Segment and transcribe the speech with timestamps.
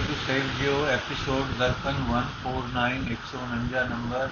[0.00, 4.28] ਗੁਰੂ Sahib JIO episode Darpan 149 149 number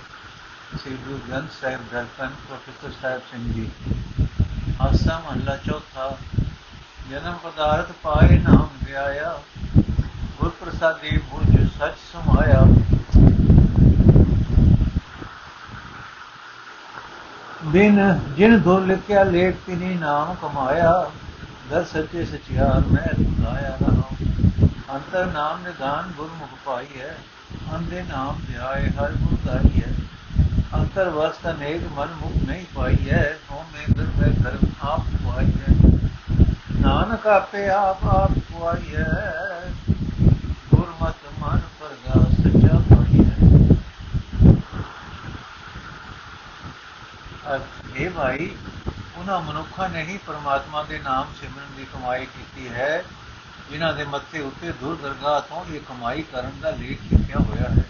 [0.74, 3.68] Sri Guru Granth Sahib Darpan professor Sahib Singh ji
[4.80, 6.08] Asa Mahla ਚੌਥਾ
[7.10, 9.36] ਜਨਮ ਪਦਾਰਥ ਪਾਏ ਨਾਮ ਵਿਆਇਆ
[10.40, 12.64] ਗੁਰ ਪ੍ਰਸਾਦੀ ਬੁਝ ਸਚ ਸਮਾਇਆ
[17.66, 18.00] ਬਿਨ
[18.36, 20.92] ਜਿਨ ਦੁਰ ਲਿਖਿਆ ਲੇਖ ਤਿਨੀ ਨਾਮ ਕਮਾਇਆ
[21.70, 23.06] ਦਰ ਸੱਚੇ ਸਚਿਆਰ ਮੈਂ
[23.42, 24.07] ਲਾਇਆ ਰਹਾ
[24.90, 27.16] ਅੰਤਰ ਨਾਮ ਨਿਦਾਨ ਗੁਰਮੁਖ ਪਾਈ ਹੈ
[27.74, 29.92] ਅੰਦੇ ਨਾਮ ਧਿਆਏ ਹਰ ਗੁਰ ਗਾਈ ਹੈ।
[30.74, 35.52] ਅੰਤਰ ਵਸਤ ਅਨੇਕ ਮਨ ਮੁਖ ਨਹੀਂ ਪਾਈ ਹੈ ਹੋ ਮੈਂ ਦਰ ਮੈਂ ਧਰਮ ਆਪ ਪਾਈ
[35.58, 35.74] ਹੈ।
[36.80, 39.72] ਨਾਨਕ ਆਪੇ ਆਪ ਆਪ ਪਾਈ ਹੈ,
[40.70, 43.36] ਗੁਰਮਤ ਮਨ ਪਰਗਾ ਸੱਚਾ ਪਾਈ ਹੈ।
[47.96, 48.50] ਇਹ ਭਾਈ,
[49.16, 53.02] ਉਹਨਾਂ ਮਨੁੱਖਾਂ ਨੇ ਹੀ ਪਰਮਾਤਮਾ ਦੇ ਨਾਮ ਸਿਮਰਨ ਦੀ ਕਮਾਈ ਕੀਤੀ ਹੈ।
[53.70, 57.84] ਜਿਨ੍ਹਾਂ ਦੇ ਮੱਥੇ ਉੱਤੇ ਦੁਰ ਦਰਗਾਹ ਤੋਂ ਇਹ ਕਮਾਈ ਕਰਨ ਦਾ ਲੇਖ ਲਿਖਿਆ ਹੋਇਆ ਹੈ।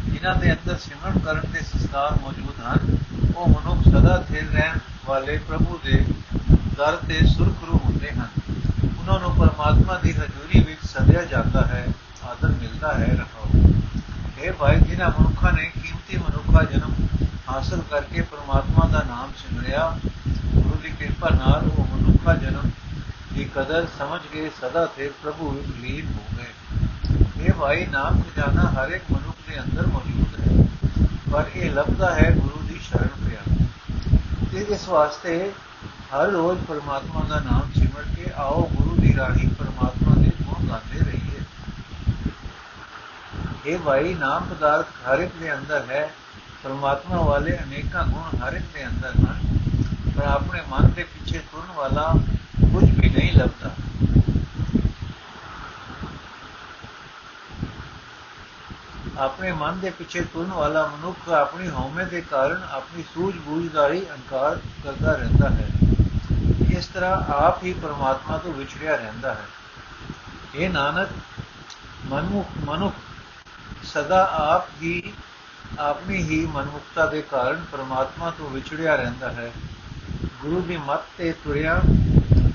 [0.00, 2.98] ਜਿਨ੍ਹਾਂ ਦੇ ਅੰਦਰ ਸਿਮਰਨ ਕਰਨ ਦੇ ਸੰਸਕਾਰ ਮੌਜੂਦ ਹਨ।
[3.36, 6.04] ਉਹ ਮਨੁੱਖ ਸਦਾ ਸਥਿਰ ਰਹਿਣ ਵਾਲੇ ਪ੍ਰਭੂ ਦੇ
[6.76, 8.28] ਦਰ ਤੇ ਸੁਰਖਰੂ ਹੁੰਦੇ ਹਨ।
[8.98, 11.86] ਉਹਨਾਂ ਨੂੰ ਪਰਮਾਤਮਾ ਦੀ ਹਜ਼ੂਰੀ ਵਿੱਚ ਸਦਿਆ ਜਾਂਦਾ ਹੈ,
[12.24, 13.50] ਆਦਰ ਮਿਲਦਾ ਹੈ, ਰਹਾਓ।
[14.38, 16.94] ਇਹ ਭਾਈ, ਜਿਨ੍ਹਾਂ ਮਨੁੱਖਾਂ ਨੇ ਕੀਮਤੀ ਮਨੁੱਖਾ ਜਨਮ
[17.48, 22.70] ਹਾਸਲ ਕਰਕੇ ਪਰਮਾਤਮਾ ਦਾ ਨਾਮ ਸਿਮਰਿਆ, ਗੁਰੂ ਦੀ ਕਿਰਪਾ ਨਾਲ ਉਹ ਮਨੁੱਖਾ ਜਨਮ
[23.34, 28.62] ਦੀ ਕਦਰ ਸਮਝ ਕੇ ਸਦਾ ਸੇ ਪ੍ਰਭੂ ਵਿੱਚ ਲੀਨ ਹੋ ਗਏ ਇਹ ਭਾਈ ਨਾਮ ਖਜ਼ਾਨਾ
[28.72, 30.66] ਹਰ ਇੱਕ ਮਨੁੱਖ ਦੇ ਅੰਦਰ ਮੌਜੂਦ ਹੈ
[31.32, 33.40] ਪਰ ਇਹ ਲੱਭਦਾ ਹੈ ਗੁਰੂ ਦੀ ਸ਼ਰਨ ਪਿਆ
[34.52, 35.38] ਤੇ ਇਸ ਵਾਸਤੇ
[36.12, 41.00] ਹਰ ਰੋਜ਼ ਪਰਮਾਤਮਾ ਦਾ ਨਾਮ ਸਿਮਰ ਕੇ ਆਓ ਗੁਰੂ ਦੀ ਰਾਹੀ ਪਰਮਾਤਮਾ ਦੇ ਗੁਣ ਗਾਉਂਦੇ
[41.00, 41.42] ਰਹੀਏ
[43.66, 46.08] ਇਹ ਭਾਈ ਨਾਮ ਪਦਾਰਥ ਹਰ ਇੱਕ ਦੇ ਅੰਦਰ ਹੈ
[46.64, 49.58] ਪਰਮਾਤਮਾ ਵਾਲੇ ਅਨੇਕਾਂ ਗੁਣ ਹਰ ਇੱਕ ਦੇ ਅੰਦਰ ਹਨ
[50.16, 52.12] ਪਰ ਆਪਣੇ ਮਨ ਦੇ ਪਿੱਛੇ ਤੁਰਨ ਵਾਲਾ
[52.74, 53.70] ਕੁਝ ਵੀ ਨਹੀਂ ਲੱਭਦਾ।
[59.18, 64.06] ਆਪਣੇ ਮਨ ਦੇ ਪਿੱਛੇ ਤੁਰਨ ਵਾਲਾ ਮਨੁੱਖ ਆਪਣੀ ਹਉਮੈ ਦੇ ਕਾਰਨ ਆਪਣੀ ਸੂਝ-ਬੂਝ ਦਾ ਹੀ
[64.10, 65.68] ਅਹੰਕਾਰ ਕਰਦਾ ਰਹਿੰਦਾ ਹੈ।
[66.76, 69.44] ਇਸ ਤਰ੍ਹਾਂ ਆਪ ਹੀ ਪਰਮਾਤਮਾ ਤੋਂ ਵਿਛੜਿਆ ਰਹਿੰਦਾ ਹੈ।
[70.54, 71.08] ਇਹ ਨਾਨਕ,
[72.06, 72.94] ਮਨੁੱਖ ਮਨੁੱਖ,
[73.82, 75.12] ਸਦਾ ਆਪ ਹੀ
[75.78, 79.52] ਆਪਣੀ ਹੀ ਮਨਮੁਖਤਾ ਦੇ ਕਾਰਨ ਪਰਮਾਤਮਾ ਤੋਂ ਵਿਛੜਿਆ ਰਹਿੰਦਾ ਹੈ।
[80.40, 81.80] ਗੁਰੂ ਦੀ ਮੱਤ ਤੇ ਤੁਰਿਆ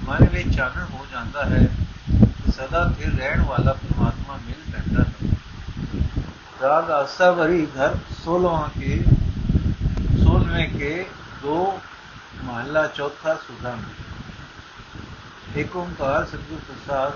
[0.08, 1.60] ਮਨ ਵਿੱਚ ਚਾਨਣ ਹੋ ਜਾਂਦਾ ਹੈ
[2.50, 5.32] ਸਦਾ ਸਥਿਰ ਰਹਿਣ ਵਾਲਾ ਪਰਮਾਤਮਾ ਮਿਲ ਪੈਂਦਾ ਹੈ
[6.62, 8.98] ਰਾਗ ਆਸਾ ਭਰੀ ਘਰ 16ਵਾਂ ਕੇ
[10.20, 10.94] 16ਵੇਂ ਕੇ
[11.42, 11.58] ਦੋ
[12.44, 13.82] ਮਹਲਾ ਚੌਥਾ ਸੁਧਮ
[15.56, 17.12] ਏਕ ਓੰਕਾਰ ਸਤਿਗੁਰ ਪ੍ਰਸਾਦ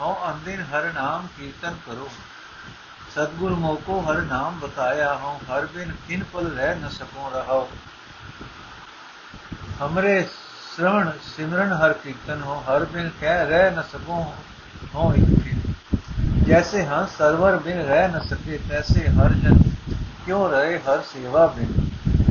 [0.00, 2.08] ਹਉ ਅੰਦਿਨ ਹਰ ਨਾਮ ਕੀਰਤਨ ਕਰੋ
[3.10, 7.60] सतगुरु मोको हर नाम बताया हूँ हर बिन किन पल रह न सको रहो
[9.78, 10.14] हमरे
[10.75, 14.33] ਸ਼ਰਵਣ, ਸਿਮਰਨ ਹਰ ਕੀਰਤਨ ਹੋ, ਹਰ ਬਿਨ ਕਹਿ ਰਹਿ ਨ ਸਕੋ
[14.95, 15.51] ਹੋ ਇਕਠੇ
[16.47, 19.57] ਜੈਸੇ ਹਾਂ ਸਰਵਰ ਬਿਨ ਰਹਿ ਨ ਸਕੇ, ਤੈਸੇ ਹਰ ਜਨ
[20.25, 21.89] ਕਿਉ ਰਹੇ, ਹਰ ਸੇਵਾ ਬਿਨ?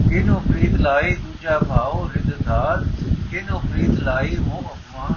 [0.08, 2.84] ਕਿਨੋ ਪ੍ਰੀਤ ਲਾਈ ਦੂਜਾ ਭਾਉ ਰਿਦਧਾਰ
[3.30, 5.14] ਕਿਨੋ ਪ੍ਰੀਤ ਲਾਈ ਹੋ ਅਪਮਾਨ?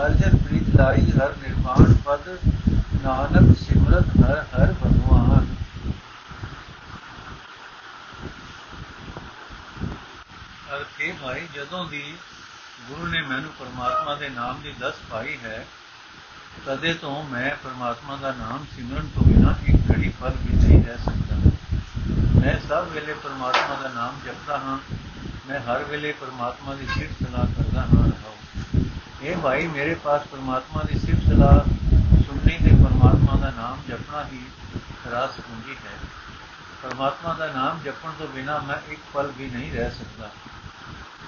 [0.00, 2.28] ਹਰ ਜਨ ਪ੍ਰੀਤ ਲਾਈ ਹਰ ਨਿਰਮਾਣ ਪਦ,
[3.04, 5.46] ਨਾਨਕ ਸਿਮਰਤ ਹਰ ਹਰ ਭਗਵਾਨ।
[10.76, 12.02] ਅਰਥੇ ਭਾਈ, ਜਦੋਂ ਦੀ
[12.80, 15.66] ਗੁਰੂ ਨੇ ਮੈਨੂੰ ਪਰਮਾਤਮਾ ਦੇ ਨਾਮ ਦੀ ਦਸ ਪਾਈ ਹੈ।
[16.66, 20.98] ਤਦੇ ਤੋਂ ਮੈਂ ਪਰਮਾਤਮਾ ਦਾ ਨਾਮ ਸਿਮਰਨ ਤੋਂ ਬਿਨਾ ਇੱਕ ਘੜੀ ਪਲ ਵੀ ਨਹੀਂ ਰਹਿ
[20.98, 21.36] ਸਕਦਾ।
[22.40, 24.78] ਮੈਂ ਸਭ ਵੇਲੇ ਪਰਮਾਤਮਾ ਦਾ ਨਾਮ ਜਪਦਾ ਹਾਂ।
[25.48, 28.36] ਮੈਂ ਹਰ ਵੇਲੇ ਪਰਮਾਤਮਾ ਦੀ ਸਿਫਤ ਸਲਾਹ ਕਰਦਾ ਹਾਂ। ਰਹਾਉ
[29.22, 31.58] ਇਹ ਭਾਈ ਮੇਰੇ ਪਾਸ ਪਰਮਾਤਮਾ ਦੀ ਸਿਫਤ ਸਲਾਹ
[32.22, 34.44] ਸੁਣਨੀ ਤੇ ਪਰਮਾਤਮਾ ਦਾ ਨਾਮ ਜਪਣਾ ਹੀ
[35.10, 36.08] ਰਾਸ ਪੂੰਜੀ ਹੈ।
[36.82, 40.30] ਪਰਮਾਤਮਾ ਦਾ ਨਾਮ ਜਪਣ ਤੋਂ ਬਿਨਾ ਮੈਂ ਇੱਕ ਪਲ ਵੀ ਨਹੀਂ ਰਹਿ ਸਕਦਾ।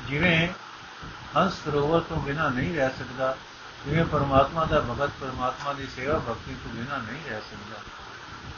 [0.08, 0.48] ਜਿਵੇਂ
[1.36, 3.36] ਹੰਸ ਸਰੋਵਰ ਤੋਂ ਬਿਨਾ ਨਹੀਂ ਰਹਿ ਸਕਦਾ।
[3.86, 7.76] ਜਿਵੇਂ ਪਰਮਾਤਮਾ ਦਾ ਭਗਤ ਪਰਮਾਤਮਾ ਦੀ ਸੇਵਾ ਭਗਤੀ ਤੋਂ ਬਿਨਾ ਨਹੀਂ ਰਹਿ ਸਕਦਾ।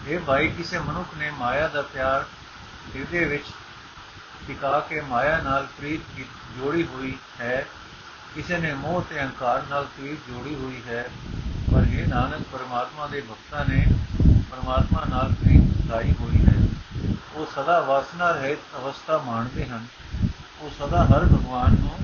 [0.07, 2.25] ਇਹ ਭਾਈ ਕਿਸੇ ਮਨੁੱਖ ਨੇ ਮਾਇਆ ਦਾ ਪਿਆਰ
[2.97, 3.45] ਹਿਰਦੇ ਵਿੱਚ
[4.47, 6.01] ਟਿਕਾ ਕੇ ਮਾਇਆ ਨਾਲ ਪ੍ਰੀਤ
[6.59, 7.67] ਜੋੜੀ ਹੋਈ ਹੈ।
[8.35, 11.11] ਕਿਸੇ ਨੇ ਮੋਹ ਤੇ ਅਹੰਕਾਰ ਨਾਲ ਪ੍ਰੀਤ ਜੋੜੀ ਹੋਈ ਹੈ।
[11.73, 13.87] ਪਰ ਇਹ ਨਾਨਕ, ਪਰਮਾਤਮਾ ਦੇ ਭਗਤਾਂ ਨੇ
[14.51, 16.69] ਪਰਮਾਤਮਾ ਨਾਲ ਪ੍ਰੀਤ ਲਾਈ ਹੋਈ ਹੈ।
[17.35, 19.87] ਉਹ ਸਦਾ ਵਾਸਨਾ ਰਹਿਤ ਅਵਸਥਾ ਮਾਣਦੇ ਹਨ।
[20.61, 21.99] ਉਹ ਸਦਾ ਹਰ ਭਗਵਾਨ ਨੂੰ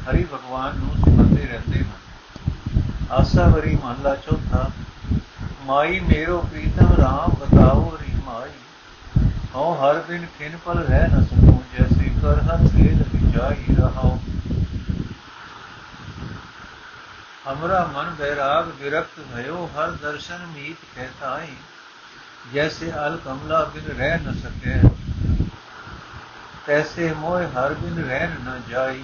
[0.00, 4.70] ਹਰੀ ਭਗਵਾਨ ਨੂੰ ਸਿਮਰਦੇ ਰਹਿੰਦੇ ਹਨ ਆਸਾ ਵਰੀ ਮਹਲਾ ਚੌਥਾ,
[5.66, 11.62] ਮਾਈ ਮੇਰੋ ਪ੍ਰੀਤਮ RAM ਬਤਾਓ ਰੀ ਮਾਈ। ਹਉ ਹਰ ਬਿਨ ਕਿਨ ਪਲ ਰਹਿ ਨ ਸਕੂ
[11.72, 14.18] ਜੈਸੇ ਕਰ ਹਰ ਖੇਲ ਵਿਚਾਈ ਰਹਾਉ।
[17.46, 21.54] ਹਮਰਾ ਮਨ ਬੈਰਾਗ ਵਿਰਕਤ ਭਇਓ, ਹਰ ਦਰਸ਼ਨ ਮੀਤ ਕਹਿਤਾਈ
[22.54, 24.80] ਜੈਸੇ ਅਲ ਕਮਲਾ ਬਿਨ ਰਹਿ ਨ ਸਕੇ,
[26.66, 29.02] ਤੈਸੇ ਮੋਹ ਹਰ ਬਿਨ ਰਹਿ ਨ ਜਾਈ।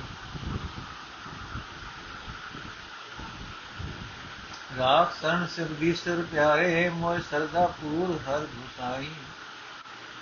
[4.78, 9.10] ਰਾਖ ਸਰਨ ਸਿਵ ਸਿਰ ਪਿਆਰੇ ਮੋਇ ਸਰਦਾ ਪੂਰ ਹਰ ਗੁਸਾਈ।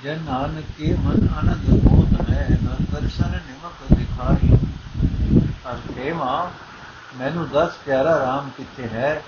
[0.02, 4.56] ਜਨ ਨਾਨਕ ਕੇ ਮਨ ਆਨੰਦ ਹੋਤ ਹੈ, ਨਾ ਦਰਸ਼ਨ ਨਿਮਕ ਦਿਖਾਈ।
[5.70, 6.52] ਅਰਥੇ ਮਾ,
[7.16, 9.22] ਮੈਨੂੰ ਦਸ ਪਿਆਰਾ ਰਾਮ ਕਿੱਥੇ ਹੈ?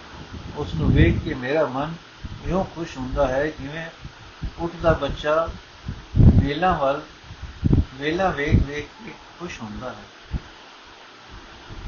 [0.57, 1.95] ਉਸ ਨੂੰ ਵੇਖ ਕੇ ਮੇਰਾ ਮਨ
[2.47, 3.87] ਇਉਂ ਖੁਸ਼ ਹੁੰਦਾ ਹੈ, ਜਿਵੇਂ
[4.59, 5.49] ਉੱਠਦਾ ਬੱਚਾ
[6.43, 7.01] ਮੇਲਾ ਵੱਲ
[8.01, 10.39] ਮੇਲਾ ਵੇਖ ਵੇਖ ਕੇ ਖੁਸ਼ ਹੁੰਦਾ ਹੈ।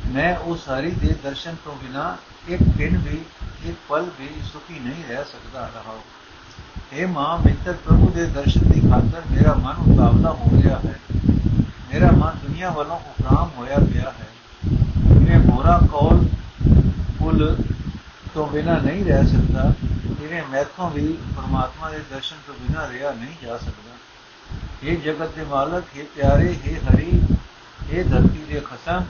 [0.06, 2.17] ਮੈਂ ਉਸ ਹਰੀ ਦੇ ਦਰਸ਼ਨ ਤੋਂ ਬਿਨਾ
[2.48, 3.22] ਇੱਕ ਦਿਨ ਵੀ
[3.66, 5.94] ਇੱਕ ਪਲ ਵੀ ਸੁਖੀ ਨਹੀਂ ਰਹਿ ਸਕਦਾ ਰਹਾ
[6.94, 10.98] हे ਮਾਂ ਮਿੱਤਰ ਪ੍ਰਭੂ ਦੇ ਦਰਸ਼ਨ ਦੀ ਖਾਤਰ ਮੇਰਾ ਮਨ ਉਤਾਵਲਾ ਹੋ ਗਿਆ ਹੈ
[11.94, 14.28] ਮੇਰਾ ਮਨ ਦੁਨੀਆ ਵੱਲੋਂ ਉਪਰਾਮ ਹੋਇਆ ਪਿਆ ਹੈ
[15.06, 16.25] ਜਿਵੇਂ ਮੋਰਾ ਕੋਲ
[17.19, 17.56] ਪੁੱਲ
[18.34, 19.74] ਤੋਂ ਬਿਨਾ ਨਹੀਂ ਰਹਿ ਸਕਦਾ
[20.19, 23.92] ਜਿਵੇਂ ਮੈਥੋਂ ਵੀ ਪਰਮਾਤਮਾ ਦੇ ਦਰਸ਼ਨ ਤੋਂ ਬਿਨਾ ਰਿਹਾ ਨਹੀਂ ਜਾ ਸਕਦਾ
[24.84, 27.12] ਇਹ ਜਗਤ ਦੇ ਮਾਲਕ हे ਪਿਆਰੇ हे ਹਰੀ
[27.80, 29.06] हे ਧਰਤੀ ਦੇ ਖਸਮ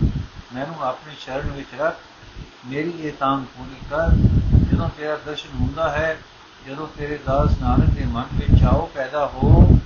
[0.54, 2.00] ਮੈਨੂੰ ਆਪਣੀ ਸ਼ਰਨ ਵਿੱਚ ਰੱਖ
[2.67, 4.11] ਮੇਰੀ ਇਹ ਤਾਂਗ ਪੂਰੀ ਕਰ।
[4.65, 6.17] ਜਦੋਂ ਤੇਰਾ ਦਰਸ਼ਨ ਹੁੰਦਾ ਹੈ,
[6.67, 9.79] ਜਦੋਂ ਤੇਰੇ ਦਾਸ ਨਾਨਕ ਦੇ ਮਨ ਵਿੱਚ ਚਾਉ ਪੈਦਾ ਹੋ,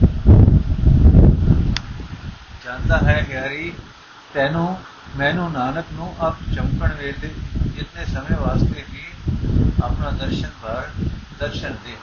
[2.64, 3.72] ਜਾਂਦਾ ਹੈ ਹਰੀ
[4.34, 4.76] ਤੈਨੂੰ,
[5.16, 7.30] ਮੈਨੂੰ ਨਾਨਕ ਨੂੰ ਆਪ ਚਮਕਣ ਵੇਲੇ
[7.66, 9.04] ਜਿੰਨੇ ਸਮੇਂ ਵਾਸਤੇ ਵੀ
[9.84, 10.90] ਆਪਣਾ ਦਰਸ਼ਨ ਭਰ
[11.38, 11.96] ਦਰਸ਼ਨ ਦੇ।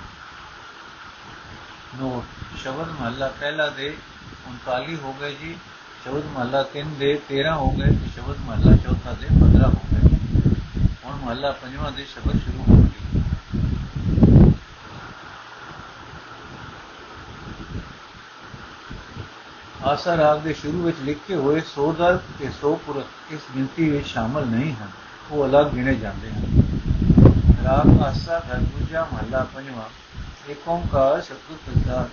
[1.99, 3.95] ਨੋਟ, ਸ਼ਬਦ ਮਹੱਲਾ ਪਹਿਲਾ ਦੇ
[4.47, 5.55] 39 ਹੋ ਗਏ ਜੀ,
[6.03, 9.88] ਸ਼ਬਦ ਮਹੱਲਾ 3 ਦੇ 13 ਹੋ ਗਏ ਤੇ ਸ਼ਬਦ ਮਹੱਲਾ ਚੌਥਾ ਦੇ 15 ਹੋ ਗਏ।
[11.09, 13.21] ਹੁਣ ਮਹੱਲਾ ਪੰਜਵਾਂ ਦੇ ਸ਼ਬਦ ਸ਼ੁਰੂ ਹੋ ਗਏ
[19.83, 24.07] ਆਸਾ ਰਾਗ ਦੇ ਸ਼ੁਰੂ ਵਿੱਚ ਲਿਖੇ ਹੋਏ 100 ਦਰ ਤੇ 100 ਪੁਰਖ ਇਸ ਗਿਣਤੀ ਵਿੱਚ
[24.07, 24.89] ਸ਼ਾਮਲ ਨਹੀਂ ਹਨ।
[25.31, 26.61] ਉਹ ਅਲੱਗ ਗਿਣੇ ਜਾਂਦੇ ਹਨ।
[27.63, 29.89] ਰਾਗ, ਆਸਾ ਦਾ ਦੂਜਾ ਮਹੱਲਾ ਪੰਜਵਾਂ
[30.49, 32.09] ਏਕ ਓੰਕਾਰ ਸਤਿਗੁਰ ਪ੍ਰਸਾਦ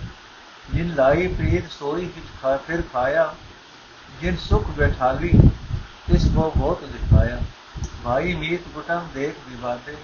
[0.73, 3.33] ਜਿਨ ਲਾਈ ਪ੍ਰੀਤ ਸੋਈ ਵਿੱਚ ਖਾ ਫਿਰ ਖਾਇਆ,
[4.21, 5.31] ਜਿਨ ਸੁਖ ਬੈਠਾਲੀ
[6.09, 7.39] ਇਸ ਕੋ ਬਹੁਤ ਦਿਖਾਇਆ।
[8.07, 9.95] ਭਾਈ ਮੀਤ ਗੁਟਮ ਦੇਖ ਵਿਵਾਦੇ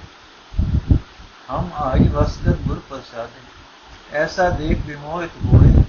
[1.50, 5.84] ਹਮ ਆਈ ਵਸਤ ਗੁਰ ਪ੍ਰਸਾਦੇ ਐਸਾ ਦੇਖ ਵਿਮੋਹਿਤ ਹੋਏ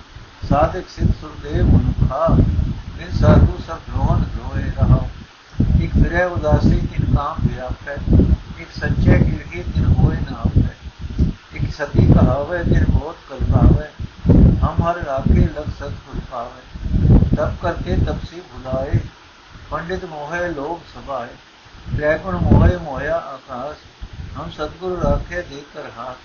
[0.49, 4.99] ਸਾਧਕ ਸਿੱਧ ਸੁਰਦੇਵ ਮਨੁਖਾ ਨਿਨ ਸਾਧੂ ਸਭ ਧਰੋਨ ਧੋਏ ਰਹਾ
[5.81, 7.97] ਇੱਕ ਫਿਰੇ ਉਦਾਸੀ ਤਿਨ ਕਾਮ ਵਿਆਪੈ
[8.61, 11.25] ਇੱਕ ਸੱਚੇ ਗਿਰਹੀ ਤਿਨ ਹੋਏ ਨਾ ਆਪੈ
[11.55, 13.89] ਇੱਕ ਸਤੀ ਕਹਾਵੇ ਤਿਨ ਬਹੁਤ ਕਲਵਾਵੇ
[14.61, 19.01] ਹਮ ਹਰ ਰਾਖੇ ਲਗ ਸਤਗੁਰ ਪਾਵੇ ਤਪ ਕਰਕੇ ਤਪਸੀ ਭੁਲਾਏ
[19.71, 21.37] ਪੰਡਿਤ ਮੋਹੇ ਲੋਗ ਸਭਾਏ
[21.97, 23.79] ਤ੍ਰੈਗੁਣ ਮੋਹੇ ਮੋਇਆ ਆਕਾਸ਼,
[24.37, 26.17] ਹਮ ਸਤਗੁਰ ਰਾਖੇ ਦੇ ਕਰ ਹਾਥ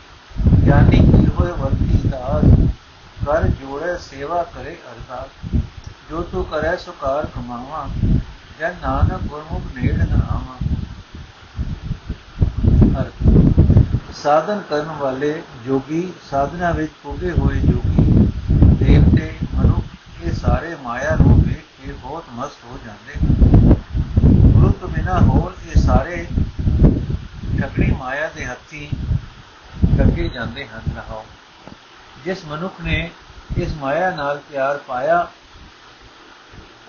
[0.66, 2.46] ਗਿਆਨੀ ਕੀ ਹੋਏ ਵਰਤੀ ਦਾਸ
[3.26, 5.58] ਕਰ ਜੋੜੇ ਸੇਵਾ ਕਰੇ ਅਰਦਾਸ।
[6.10, 7.88] ਜੋ ਤੂੰ ਕਰੇ ਸੁਕਾਰ ਕਮਾਵਾ
[8.60, 10.56] ਜਨ ਨਾਨਕ ਗੁਰਮੁਖ ਨੇੜ ਨ ਆਵਾ।
[13.02, 13.14] ਅਰਥ।
[14.14, 18.28] ਸਾਧਨ ਕਰਨ ਵਾਲੇ ਜੋਗੀ, ਸਾਧਨਾ ਵਿੱਚ ਪੁੱਗੇ ਹੋਏ ਜੋਗੀ,
[18.74, 19.86] ਦੇਵਤੇ, ਮਨੁੱਖ,
[20.22, 23.79] ਇਹ ਸਾਰੇ ਮਾਇਆ ਨੂੰ ਵੇਖ ਕੇ ਬਹੁਤ ਮਸਤ ਹੋ ਜਾਂਦੇ ਹਨ। ਗੁਰੂ
[24.80, 26.28] ਤੋਂ ਬਿਨਾ ਹੋਰ ਇਹ ਸਾਰੇ
[27.62, 28.90] ਠਗਣੀ ਮਾਇਆ ਦੇ ਹੱਥੀ
[29.98, 31.26] ਠੱਗੇ ਜਾਂਦੇ ਹਨ ਰਹਾਓ।
[32.26, 33.12] ਜਿਸ ਮਨੁੱਖ ਨੇ
[33.58, 35.28] ਇਸ ਮਾਇਆ ਨਾਲ ਪਿਆਰ ਪਾਇਆ,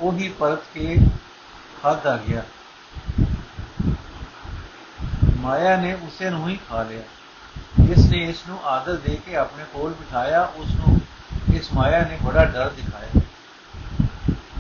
[0.01, 0.97] ਉਹੀ ਪਰਤ ਕੇ
[1.83, 2.43] ਖਾਦਾ ਗਿਆ।
[5.37, 7.03] ਮਾਇਆ ਨੇ ਉਸੇ ਨੂੰ ਹੀ ਖਾ ਲਿਆ।
[7.81, 11.01] ਜਿਸ ਨੇ ਇਸ ਨੂੰ ਆਦਰ ਦੇ ਕੇ ਆਪਣੇ ਕੋਲ ਬਿਠਾਇਆ, ਉਸ ਨੂੰ
[11.55, 13.21] ਇਸ ਮਾਇਆ ਨੇ ਬੜਾ ਡਰ ਦਿਖਾਇਆ।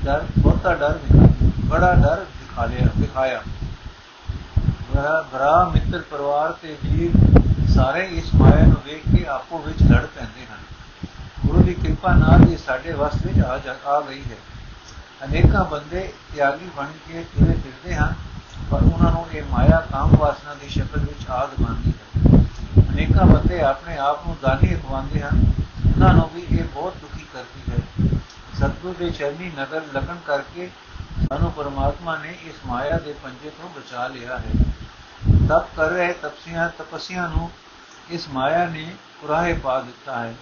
[0.05, 2.27] ਡਰ, ਬਹੁਤਾ ਡਰ ਦਿਖਾਇਆ। ਬੜਾ ਡਰ
[2.67, 3.43] ਦਿਖਾ ਲਿਆ ਦਿਖਾਇਆ
[4.59, 7.13] ਬੜਾ ਬੜਾ ਮਿੱਤਰ ਪਰਿਵਾਰ ਤੇ ਜੀਵ
[7.75, 10.59] ਸਾਰੇ ਇਸ ਮਾਇਆ ਨੂੰ ਵੇਖ ਕੇ ਆਪੋ ਵਿੱਚ ਲੜ ਪੈਂਦੇ ਹਨ।
[11.47, 14.37] ਗੁਰੂ ਦੀ ਕਿਰਪਾ ਨਾਲ ਇਹ ਸਾਡੇ ਵਸ ਵਿੱਚ ਆ ਆ ਗਈ ਹੈ।
[15.25, 18.15] ਅਨੇਕਾਂ ਬੰਦੇ ਤਿਆਗੀ ਬਣ ਕੇ ਤੁਰੇ ਫਿਰਦੇ ਹਨ,
[18.71, 22.45] ਪਰ ਉਹਨਾਂ ਨੂੰ ਇਹ ਮਾਇਆ ਕਾਮ ਵਾਸਨਾ ਦੀ ਸ਼ਕਲ ਵਿੱਚ ਆਦ ਮੰਨਦੀ ਹੈ।
[22.91, 25.45] ਅਨੇਕਾਂ ਬੰਦੇ ਆਪਣੇ ਆਪ ਨੂੰ ਦਾਨੀ ਅਖਵਾਉਂਦੇ ਹਨ।
[25.87, 27.79] ਉਹਨਾਂ ਨੂੰ ਵੀ ਇਹ ਬਹੁਤ ਦੁਖੀ ਕਰਦੀ ਹੈ।
[28.59, 30.71] ਸਤਿਗੁਰ ਦੇ ਚਰਨੀ ਨਗਰ ਲਗਨ ਕਰਕੇ
[31.29, 34.65] ਸਾਨੂੰ ਪਰਮਾਤਮਾ ਨੇ ਇਸ ਮਾਇਆ ਦੇ ਪੰਜੇ ਤੋਂ ਬਚਾ ਲਿਆ ਹੈ।
[35.49, 37.51] ਤਪ ਕਰ ਰਹੇ ਤਪਸੀਆਂ ਤਪਸੀਆਂ ਨੂੰ
[38.11, 40.35] ਇਸ ਮਾਇਆ ਨੇ ਕੁਰਾਹੇ ਪਾ ਦਿੱਤਾ ਹੈ।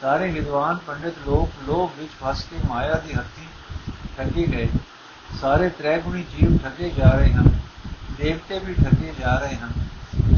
[0.00, 3.46] ਸਾਰੇ ਵਿਦਵਾਨ, ਪੰਡਿਤ ਲੋਕ, ਲੋਭ ਵਿੱਚ ਫਸ ਕੇ ਮਾਇਆ ਦੀ ਹੱਥੀ
[4.16, 4.68] ਠੱਗੇ ਗਏ।
[5.40, 7.60] ਸਾਰੇ ਤ੍ਰੈਗੁਣੀ ਜੀਵ ਠੱਗੇ ਜਾ ਰਹੇ ਹਨ।
[8.12, 9.72] ਦੇਵਤੇ ਵੀ ਠੱਗੇ ਜਾ ਰਹੇ ਹਨ।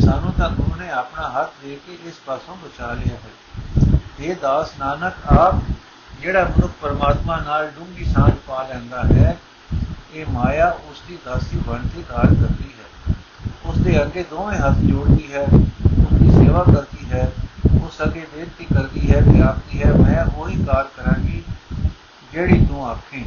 [0.01, 4.71] ਸਾਨੂੰ ਤਾਂ ਗੁਰੂ ਨੇ ਆਪਣਾ ਹੱਥ ਦੇ ਕੇ ਇਸ ਪਾਸੋਂ ਬਚਾ ਲਿਆ ਹੈ। ਇਹ ਦਾਸ
[4.79, 5.55] ਨਾਨਕ, ਆਪ
[6.21, 9.37] ਜਿਹੜਾ ਮਨੁੱਖ ਪਰਮਾਤਮਾ ਨਾਲ ਡੂੰਗੀ ਸਾਂਝ ਪਾ ਲੈਂਦਾ ਹੈ
[10.13, 13.15] ਇਹ ਮਾਇਆ ਉਸ ਦੀ ਦਾਸੀ ਬਣ ਕੇ ਕਾਰਜ ਕਰਦੀ ਹੈ
[13.67, 17.31] ਉਸ ਦੇ ਅੱਗੇ ਦੋਵੇਂ ਹੱਥ ਜੋੜਦੀ ਹੈ ਉਸ ਦੀ ਸੇਵਾ ਕਰਦੀ ਹੈ
[17.83, 21.43] ਉਸ ਅੱਗੇ ਬੇਨਤੀ ਕਰਦੀ ਹੈ ਕਿ ਆਖਦੀ ਹੈ ਮੈਂ ਉਹੀ ਕਾਰ ਕਰਾਂਗੀ
[22.33, 23.23] ਜਿਹੜੀ ਤੂੰ ਆਖੇ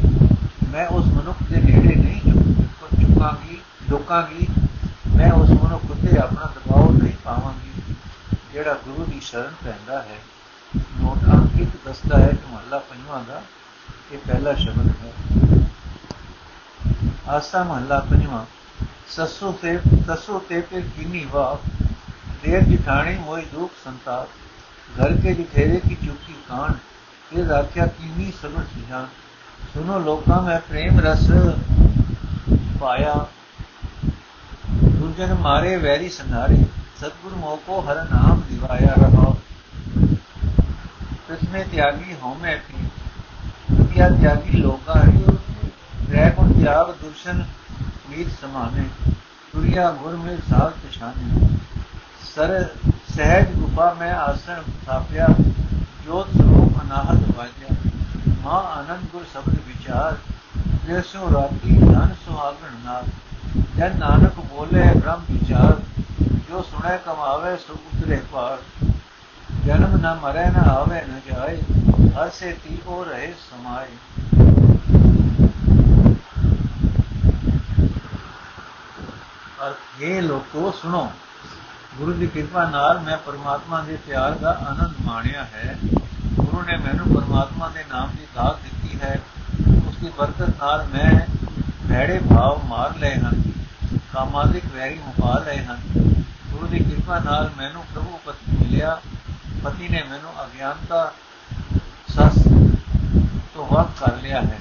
[0.71, 2.33] ਮੈਂ ਉਸ ਮਨੁੱਖ ਦੇ ਨੇੜੇ ਨਹੀਂ
[2.99, 3.59] ਝੁਕਾਂਗੀ
[3.89, 4.47] ਝੁਕਾਂਗੀ
[5.15, 7.95] ਮੈਂ ਉਸ ਮਨੁੱਖ ਉੱਤੇ ਆਪਣਾ ਦਬਾਅ ਨਹੀਂ ਪਾਵਾਂਗੀ
[8.53, 10.19] ਜਿਹੜਾ ਗੁਰੂ ਦੀ ਸ਼ਰਨ ਪੈਂਦਾ ਹੈ
[10.99, 13.41] ਨੋਟ ਅੰਕਿਤ ਦੱਸਦਾ ਹੈ ਕਿ ਮਹੱਲਾ ਪੰਜਵਾਂ ਦਾ
[14.11, 15.62] ਇਹ ਪਹਿਲਾ ਸ਼ਬਦ ਹੈ
[17.28, 18.44] ਆਸਾ ਮਹੱਲਾ ਪੰਜਵਾਂ
[19.16, 21.56] ਸਸੋ ਤੇ ਸਸੋ ਤੇ ਤੇ ਕਿਨੀ ਵਾ
[22.42, 26.74] देर जिठानी मोई दुख संताप घर के जिठेरे की चुकी कांड
[27.30, 29.08] फिर राख्या कीनी सगुण सुजान
[29.72, 31.24] सुनो लोका में प्रेम रस
[32.80, 33.14] पाया
[34.76, 36.60] दुर्जन मारे वैरी सनारे
[37.00, 39.26] सतगुरु मोह को हर नाम दिवाया रहा
[41.26, 42.86] कृष्ण त्यागी होमे पी
[43.72, 45.31] दुनिया त्यागी लोका ग्रह
[46.13, 47.43] ਰੈਪ ਪੰਜਾਬ ਦੁਰਸ਼ਨ
[48.09, 48.83] ਮੀਤ ਸਮਾਨੇ,
[49.53, 51.47] ਤੁਰਿਆ ਗੁਰਮੇ ਸਾਧ ਪਛਾਨੇ।
[52.35, 52.67] ਸਰ,
[53.15, 55.27] ਸਹਿਜ ਗੁਫਾ ਮੈਂ ਆਸਣ ਥਾਪਿਆ,
[56.05, 57.75] ਜੋਤ ਸਰੂਪ ਅਨਾਹਤ ਵਾਜਿਆ।
[58.43, 60.17] ਮਾ ਆਨੰਦ ਗੁਰ ਸਬਦ ਵਿਚਾਰ
[60.85, 63.05] ਜਿਸੋ ਰਾਤੀ ਧਨ ਸੁਹਾਗਣ ਨਾਲ।
[63.77, 65.81] ਜਨ ਨਾਨਕ ਬੋਲੇ ਬ੍ਰਹਮ ਵਿਚਾਰ,
[66.49, 68.57] ਜੋ ਸੁਣੇ ਕਮਾਵੇ ਸੋ ਉਤਰੇ ਪਾਰ
[69.65, 71.61] ਜਨਮ ਨਾ ਮਰੇ ਨਾ ਆਵੇ ਨਾ ਜਾਏ,
[72.17, 74.42] ਹਰ ਸੇ ਤੀ ਹੋ ਰਹੇ ਸਮਾਏ।
[79.67, 81.11] ਅਰ ਇਹ ਲੋਕੋ ਸੁਣੋ।
[81.97, 85.77] ਗੁਰੂ ਦੀ ਕਿਰਪਾ ਨਾਲ ਮੈਂ ਪਰਮਾਤਮਾ ਦੇ ਪਿਆਰ ਦਾ ਆਨੰਦ ਮਾਣਿਆ ਹੈ।
[86.33, 89.19] ਗੁਰੂ ਨੇ ਮੈਨੂੰ ਪਰਮਾਤਮਾ ਦੇ ਨਾਮ ਦੀ ਦਾਤ ਦਿੱਤੀ ਹੈ।
[89.87, 91.19] ਉਸ ਦੀ ਬਰਕਤ ਨਾਲ ਮੈਂ
[91.89, 93.41] ਭੈੜੇ ਭਾਵ ਮਾਰ ਲਏ ਹਨ
[94.13, 95.77] ਕਾਮਾਦਿਕ ਵੈਰੀ ਮੁਕਾ ਲਏ ਹਨ।
[96.51, 99.01] ਗੁਰੂ ਦੀ ਕਿਰਪਾ ਨਾਲ ਮੈਨੂੰ ਪ੍ਰਭੂ ਪਤੀ ਮਿਲਿਆ।
[99.63, 101.13] ਪਤੀ ਨੇ ਮੈਨੂੰ ਅਗਿਆਨਤਾ
[102.07, 102.43] ਸਸ
[103.53, 104.59] ਤੋਂ ਵੱਖ ਕਰ ਲਿਆ ਹੈ।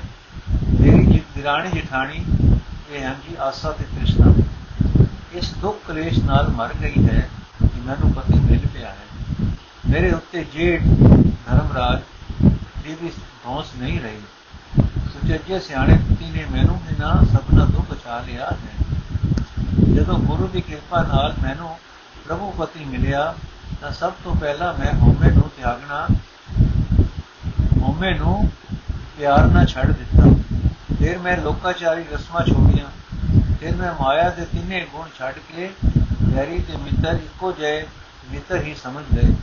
[0.80, 2.25] ਮੇਰੀ ਦਿਰਾਣੀ ਜਠਾਣੀ,
[2.90, 3.85] ਇਹ ਹਨ ਜੀ ਆਸਾ ਤੇ
[5.35, 7.21] ਇਸ ਦੁੱਖ ਕਲੇਸ਼ ਨਾਲ ਮਰ ਗਈ ਹੈ
[7.61, 9.47] ਕਿ ਮੈਨੂੰ ਪਤੀ ਮਿਲ ਪਿਆ ਹੈ।
[9.89, 10.83] ਮੇਰੇ ਉੱਤੇ ਜੇਠ
[11.47, 12.01] ਧਰਮਰਾਜ
[12.85, 13.11] ਦੀ ਵੀ
[13.45, 14.21] ਧੌਂਸ ਨਹੀਂ ਰਹੀ,
[15.12, 21.03] ਸੁਚੱਜੇ ਸਿਆਣੇ ਪਤੀ ਨੇ ਮੈਨੂੰ ਬਿਨਾ ਸਭਨਾ ਤੋਂ ਬਚਾ ਲਿਆ ਹੈ। ਜਦੋਂ ਗੁਰੂ ਦੀ ਕਿਰਪਾ
[21.03, 21.77] ਨਾਲ ਮੈਨੂੰ
[22.27, 23.35] ਪ੍ਰਭੂ ਪਤੀ ਮਿਲਿਆ,
[23.81, 26.07] ਤਾਂ ਸਭ ਤੋਂ ਪਹਿਲਾਂ ਮੈਂ ਹਉਮੈ ਨੂੰ ਤਿਆਗਣਾ,
[27.83, 28.51] ਹਉਮੈ ਨੂੰ
[29.19, 30.25] ਪਿਆਰ ਨਾਲ ਛੱਡ ਦਿੱਤਾ।
[30.99, 33.01] ਫਿਰ ਮੈਂ ਲੋਕਾਚਾਰੀ ਰਸਮਾਂ ਛੋੜੀਆਂ।
[33.62, 35.71] ਫਿਰ ਮੈਂ ਮਾਇਆ ਦੇ ਤਿੰਨੇ ਗੁਣ ਛੱਡ ਕੇ
[36.23, 37.87] ਵੈਰੀ ਤੇ ਮਿੱਤਰ ਇੱਕੋ ਜਿਹੇ
[38.31, 39.35] ਮਿੱਤਰ ਹੀ ਸਮਝ ਲਏ।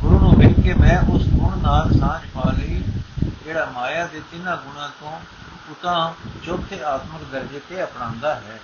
[0.00, 2.82] ਗੁਰੂ ਨੂੰ ਮਿਲ ਕੇ ਮੈਂ ਉਸ ਗੁਣ ਨਾਲ ਸਾਂਝ ਪਾ ਲਈ,
[3.44, 5.12] ਜਿਹੜਾ ਮਾਇਆ ਦੇ ਤਿੰਨਾਂ ਗੁਣਾਂ ਤੋਂ
[5.70, 8.58] ਉਤਾਂ ਚੌਥੇ ਆਤਮਿਕ ਦਰਜੇ ਤੇ ਅਪਣਾਉਂਦਾ ਹੈ।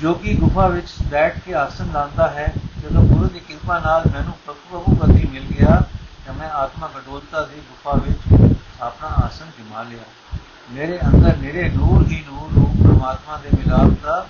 [0.00, 4.96] ਜੋਗੀ ਗੁਫਾ ਵਿੱਚ ਬੈਠ ਕੇ ਆਸਨ ਲਾਂਦਾ ਹੈ, ਜਦੋਂ ਗੁਰੂ ਦੀ ਕਿਰਪਾ ਨਾਲ ਮੈਨੂੰ ਪ੍ਰਭੂ
[4.96, 5.82] ਪਤੀ ਮਿਲ ਗਿਆ
[6.26, 10.31] ਤਾਂ ਮੈਂ ਆਤਮਾ ਗਡੋਲਤਾ ਦੀ ਗੁਫਾ ਵਿੱਚ ਆਪਣਾ ਆਸਨ ਜਮਾ ਲਿਆ।
[10.72, 14.26] ਮੇਰੇ ਅੰਦਰ ਨਿਰੇ ਨੂਰ ਹੀ ਨੂਰ ਰੂਪ ਪ੍ਰਮਾਤਮਾ ਦੇ ਮਿਲਾਪ ਦਾ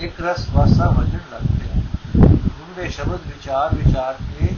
[0.00, 1.82] ਇੱਕ ਰਸ ਵਾਸਾ ਵਜਣ ਲੱਗ ਪਿਆ।
[2.16, 4.48] ਗੁਰੂ ਦੇ ਸ਼ਬਦ ਵਿਚਾਰ ਵਿਚਾਰ ਕੇ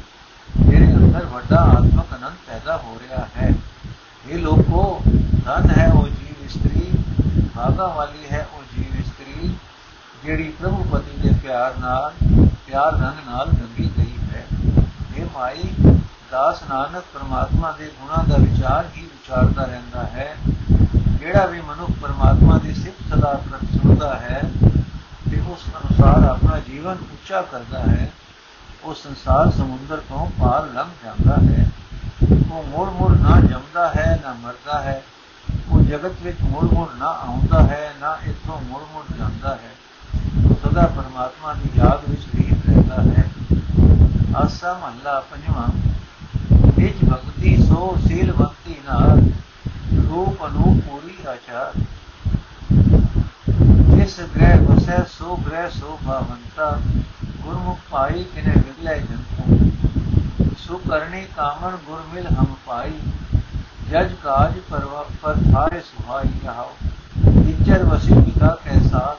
[0.66, 3.54] ਮੇਰੇ ਅੰਦਰ ਵੱਡਾ ਆਤਮਕ ਅਨੰਦ ਪੈਦਾ ਹੋ ਰਿਹਾ ਹੈ।
[4.28, 5.02] ਇਹ ਲੋਕੋ,
[5.44, 6.90] ਧਨ ਹੈ ਉਹ ਜੀਵ ਇਸਤਰੀ,
[7.56, 9.54] ਭਾਗਾ ਵਾਲੀ ਹੈ ਉਹ ਜੀਵ ਇਸਤਰੀ,
[10.24, 12.12] ਜਿਹੜੀ ਪ੍ਰਭੂ ਪਤੀ ਦੇ ਪਿਆਰ ਨਾਲ,
[12.66, 14.44] ਪਿਆਰ ਰੰਗ ਨਾਲ ਰੰਗੀ ਗਈ ਹੈ।
[15.16, 15.74] ਇਹ ਮਾਈ,
[16.30, 20.36] ਦਾਸ ਨਾਨਕ ਪਰਮਾਤਮਾ ਦੇ ਗੁਣਾਂ ਦਾ ਵਿਚਾਰ ਹੀ ਵਿਚਾਰਦਾ ਰਹਿੰਦਾ ਹੈ।
[21.26, 23.40] ਜਿਹੜਾ ਵੀ ਮਨੁੱਖ ਪਰਮਾਤਮਾ ਦੀ ਸਿਫਤ ਸਦਾ
[23.72, 24.40] ਸੁਣਦਾ ਹੈ
[25.30, 28.12] ਤੇ ਉਸ ਅਨੁਸਾਰ ਆਪਣਾ ਜੀਵਨ ਉੱਚਾ ਕਰਦਾ ਹੈ,
[28.84, 31.70] ਉਹ ਸੰਸਾਰ ਸਮੁੰਦਰ ਤੋਂ ਪਾਰ ਲੰਘ ਜਾਂਦਾ ਹੈ।
[32.52, 35.02] ਉਹ ਮੋੜ ਮੋੜ ਨਾ ਜੰਮਦਾ ਹੈ, ਨਾ ਮਰਦਾ ਹੈ।
[35.68, 39.74] ਉਹ ਜਗਤ ਵਿੱਚ ਮੋੜ ਮੋੜ ਨਾ ਆਉਂਦਾ ਹੈ, ਨਾ ਇਥੋਂ ਮੋੜ ਮੋੜ ਜਾਂਦਾ ਹੈ।
[40.54, 43.30] ਸਦਾ ਪਰਮਾਤਮਾ ਦੀ ਯਾਦ ਵਿੱਚ ਲੀਨ ਰਹਿੰਦਾ ਹੈ।
[44.36, 45.68] ਆਸਾ ਮਹੱਲਾ ਪੰਜਵਾਂ।
[46.80, 49.20] ਵਿੱਚ ਭਗਤੀ ਸੋ ਸੀਲ ਭਗਤੀ ਨਾਲ
[49.94, 51.72] ਰੂਪ ਅਨੂਪ ਆਚਾਰ।
[53.96, 56.80] ਜਿਸ ਗ੍ਰਹਿ ਵਸੈ, ਸੋ ਗ੍ਰਹਿ, ਸੋ ਭਾਵੰਤਾ।
[57.42, 59.70] ਗੁਰਮੁਖ ਪਾਈ ਕਿਨੇ ਵਿਗਲੇ ਜੰਤੂ।
[60.58, 62.92] ਸੋ ਕਰਨੀ ਕਾਮਣ ਗੁਰ ਮਿਲ ਹਮ ਪਾਈ
[63.90, 66.72] ਜਜ ਕਾਜ ਪਰਵਾ ਪਰ ਥਾਰੇ ਸੁਹਾਈ ਰਹਾਓ।
[67.24, 69.16] ਟੀਚਰ ਵਸੀ ਪਿਤਾ ਕੈਸਾ।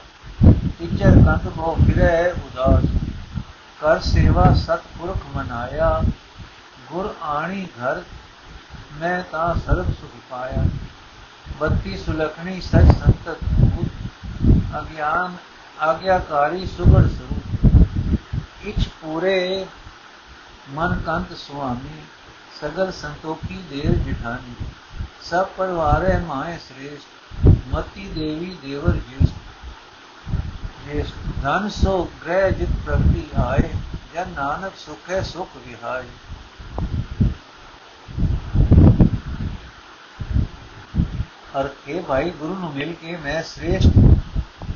[0.78, 2.84] ਟੀਚਰ ਕੰਤ ਬੋ ਫਿਰੇ ਉਦਾਸ।
[3.80, 6.02] ਕਰ ਸੇਵਾ ਸਤਪੁਰਖ ਮਨਾਇਆ।
[6.92, 8.02] ਗੁਰ ਆਣੀ ਘਰ
[9.00, 10.64] ਮੈਂ ਤਾਂ ਸਰਬ ਸੁਖ ਪਾਇਆ।
[11.58, 13.38] ਬੱਤੀ ਸੁਲਖਣੀ ਸਚ ਸੰਤਤ
[14.78, 15.36] ਅਗਿਆਨ
[15.80, 19.66] ਆਗਿਆਕਾਰੀ ਸੁਗੜ ਸਰੂਪ। ਇਛ ਪੂਰੇ
[20.70, 22.00] ਮਨ ਕੰਤ ਸੁਆਮੀ,
[22.60, 24.54] ਸਗਲ ਸੰਤੋਖੀ ਦੇਵ ਜਿਠਾਨੀ।
[25.22, 29.30] ਸਭ ਪਰਵਾਰੇ ਮਾਏ ਸ੍ਰੇਸ਼ਟ, ਮਤੀ ਦੇਵੀ ਦੇਵਰ ਜਿਸ
[30.86, 31.12] ਜਿਸ
[31.42, 33.68] ਧਨ ਸੋ ਗ੍ਰਹਿ ਜਿਤ ਪ੍ਰਗਤੀ ਆਏ,
[34.14, 36.06] ਜਨ ਨਾਨਕ ਸੁਖੇ ਸੁਖ ਵਿਹਾਏ।
[41.60, 43.90] ਅਰ ਕੇ ਭਾਈ, ਗੁਰੂ ਨੂੰ ਮਿਲ ਕੇ ਮੈਂ ਸ੍ਰੇਸ਼ਟ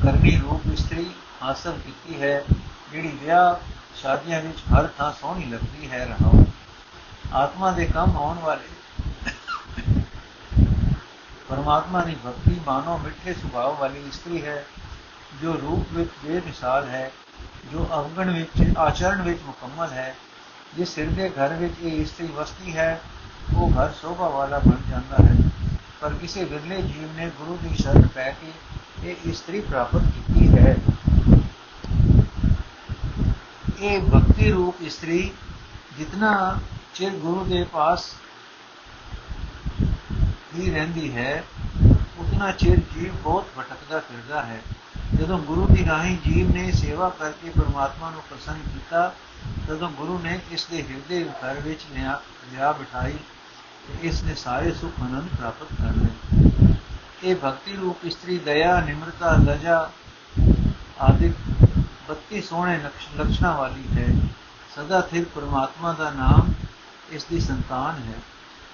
[0.02, 1.10] ਕਰਨੀ ਰੂਪ ਇਸਤਰੀ
[1.42, 2.44] ਹਾਸਲ ਕੀਤੀ ਹੈ,
[2.92, 3.54] ਜਿਹੜੀ ਵਿਆਹ
[3.96, 6.44] ਸ਼ਾਦੀਆਂ ਵਿੱਚ ਹਰ ਥਾਂ ਸੋਹਣੀ ਲੱਗਦੀ ਹੈ, ਰਹਾਉ।
[7.32, 9.30] ਆਤਮਾ ਦੇ ਕੰਮ ਆਉਣ ਵਾਲੇ
[11.48, 14.64] ਪਰਮਾਤਮਾ ਦੀ ਭਗਤੀ ਮਾਨੋ ਮਿੱਠੇ ਸੁਭਾਅ ਵਾਲੀ ਇਸਤਰੀ ਹੈ,
[15.42, 17.10] ਜੋ ਰੂਪ ਵਿੱਚ ਬੇਮਿਸਾਲ ਹੈ,
[17.72, 20.14] ਜੋ ਅਵਗਣ ਵਿੱਚ, ਆਚਰਣ ਵਿੱਚ ਮੁਕੰਮਲ ਹੈ।
[20.76, 23.00] ਜਿਸ ਸਿਰ ਦੇ ਘਰ ਵਿੱਚ ਇਹ ਇਸਤਰੀ ਵਸਦੀ ਹੈ,
[23.56, 25.41] ਉਹ ਘਰ ਸੋਭਾ ਵਾਲਾ ਬਣ ਜਾਂਦਾ ਹੈ।
[26.02, 28.52] ਪਰ ਕਿਸੇ ਵਿਰਲੇ ਜੀਵ ਨੇ ਗੁਰੂ ਦੀ ਸ਼ਰਨ ਪੈ ਕੇ
[29.04, 30.76] ਇਹ ਇਸਤਰੀ ਪ੍ਰਾਪਤ ਕੀਤੀ ਹੈ।
[33.80, 35.32] ਇਹ ਭਗਤੀ ਰੂਪ ਇਸਤਰੀ
[35.98, 36.58] ਜਿਤਨਾ
[36.94, 38.12] ਚਿਰ ਗੁਰੂ ਦੇ ਪਾਸ
[40.54, 41.44] ਹੀ ਰਹਿੰਦੀ ਹੈ,
[42.18, 44.60] ਉਤਨਾ ਚਿਰ ਜੀਵ ਬਹੁਤ ਭਟਕਦਾ ਫਿਰਦਾ ਹੈ।
[45.14, 49.14] ਜਦੋਂ ਗੁਰੂ ਦੀ ਰਾਹੀਂ ਜੀਵ ਨੇ ਸੇਵਾ ਕਰਕੇ ਪਰਮਾਤਮਾ ਨੂੰ ਪ੍ਰਸੰਨ ਕੀਤਾ,
[49.68, 52.20] ਤਦੋਂ ਗੁਰੂ ਨੇ ਇਸ ਦੇ ਹਿਰਦੇ ਘਰ ਵਿੱਚ ਲਿਆ
[52.52, 53.18] ਲਿਆ ਬਿਠਾਈ।
[54.02, 56.74] ਇਸ ਨੇ ਸਾਰੇ ਸੁਖ ਆਨੰਦ ਪ੍ਰਾਪਤ ਕਰ ਲਏ।
[57.22, 59.90] ਇਹ ਭਗਤੀ ਰੂਪ, ਇਸਤਰੀ ਦਇਆ, ਨਿਮਰਤਾ, ਲਜਾ
[61.00, 61.32] ਆਦਿ
[62.08, 62.78] 32 ਸੋਹਣੇ
[63.16, 64.06] ਲਕਸ਼ਣਾਂ ਵਾਲੀ ਹੈ।
[64.76, 66.52] ਸਦਾ ਥਿਰ ਪਰਮਾਤਮਾ ਦਾ ਨਾਮ
[67.10, 68.18] ਇਸ ਦੀ ਸੰਤਾਨ ਹੈ।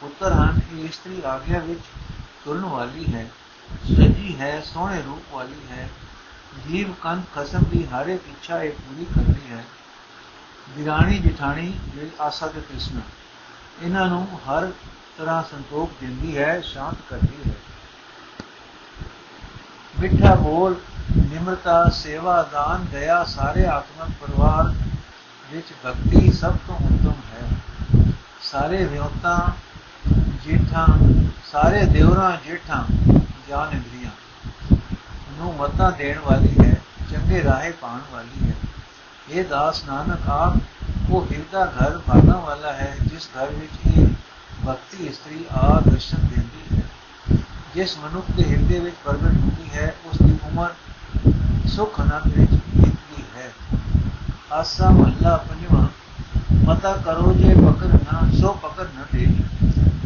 [0.00, 1.80] ਪੁੱਤਰ ਹਨ, ਇਹ ਇਸਤਰੀ ਆਗਿਆ ਵਿੱਚ
[2.44, 3.26] ਤੁਰਨ ਵਾਲੀ ਹੈ।
[3.86, 5.88] ਸਜੀ ਹੈ, ਸੋਹਣੇ ਰੂਪ ਵਾਲੀ ਹੈ।
[6.68, 9.64] ਜੀਵ ਕੰਨ ਖਸਮ ਦੀ ਹਰ ਇੱਕ ਇੱਛਾ ਇਹ ਪੂਰੀ ਕਰਦੀ ਹੈ।
[10.70, 13.00] ਵਿਰਾਣੀ ਜਿਠਾਣੀ ਜਿਹੜੀ ਆਸਾ ਤੇ ਕ੍ਰਿਸ਼ਨ,
[13.82, 14.70] ਇਹਨਾਂ ਨੂੰ ਹਰ
[15.18, 17.54] ਤਰ੍ਹਾਂ ਸੰਤੋਖ ਦਿੰਦੀ ਹੈ, ਸ਼ਾਂਤ ਕਰਦੀ ਹੈ।
[20.00, 20.74] ਮਿੱਠਾ ਬੋਲ,
[21.16, 24.74] ਨਿਮਰਤਾ, ਸੇਵਾ, ਦਾਨ, ਦਇਆ, ਸਾਰੇ ਆਤਮਕ ਪਰਿਵਾਰ
[25.52, 27.48] ਵਿੱਚ ਭਗਤੀ ਸਭ ਤੋਂ ਉੱਤਮ ਹੈ।
[28.42, 29.52] ਸਾਰੇ ਵਿਉਤਾ,
[30.44, 30.86] ਜੇਠਾਂ,
[31.52, 32.84] ਸਾਰੇ ਦੇਵਰਾਂ ਜੇਠਾਂ
[33.48, 34.10] ਗਿਆਨ ਇੰਦਰੀਆਂ
[35.38, 36.74] ਨੂੰ ਮਤਾਂ ਦੇਣ ਵਾਲੀ ਹੈ,
[37.10, 38.54] ਚੰਗੇ ਰਾਹੇ ਪਾਣ ਵਾਲੀ ਹੈ।
[39.30, 40.54] ਇਹ ਦਾਸ ਨਾਨਕ, ਆਪ
[41.10, 44.06] ਉਹ ਹਿਰਦਾ ਘਰ ਭਾਗਾ ਵਾਲਾ ਹੈ, ਜਿਸ ਘਰ ਵਿੱਚ ਇਹ
[44.67, 47.37] ਭਗਤੀ ਇਸਤਰੀ ਆ ਦਰਸ਼ਨ ਦਿੰਦੀ ਹੈ
[47.75, 50.73] ਜਿਸ ਮਨੁੱਖ ਦੇ ਹਿਰਦੇ ਵਿੱਚ ਪ੍ਰਗਟ ਹੁੰਦੀ ਹੈ ਉਸ ਦੀ ਉਮਰ
[51.67, 53.51] ਸੁਖ ਅਨੰਦ ਵਿੱਚ ਬੀਤਦੀ ਹੈ
[54.51, 55.87] ਆਸਾ ਮਹੱਲਾ ਪੰਜਵਾਂ
[56.65, 59.27] ਮਤਾ ਕਰੋ ਜੇ ਪਕੜ ਨਾ ਸੋ ਪਕੜ ਨਾ ਦੇ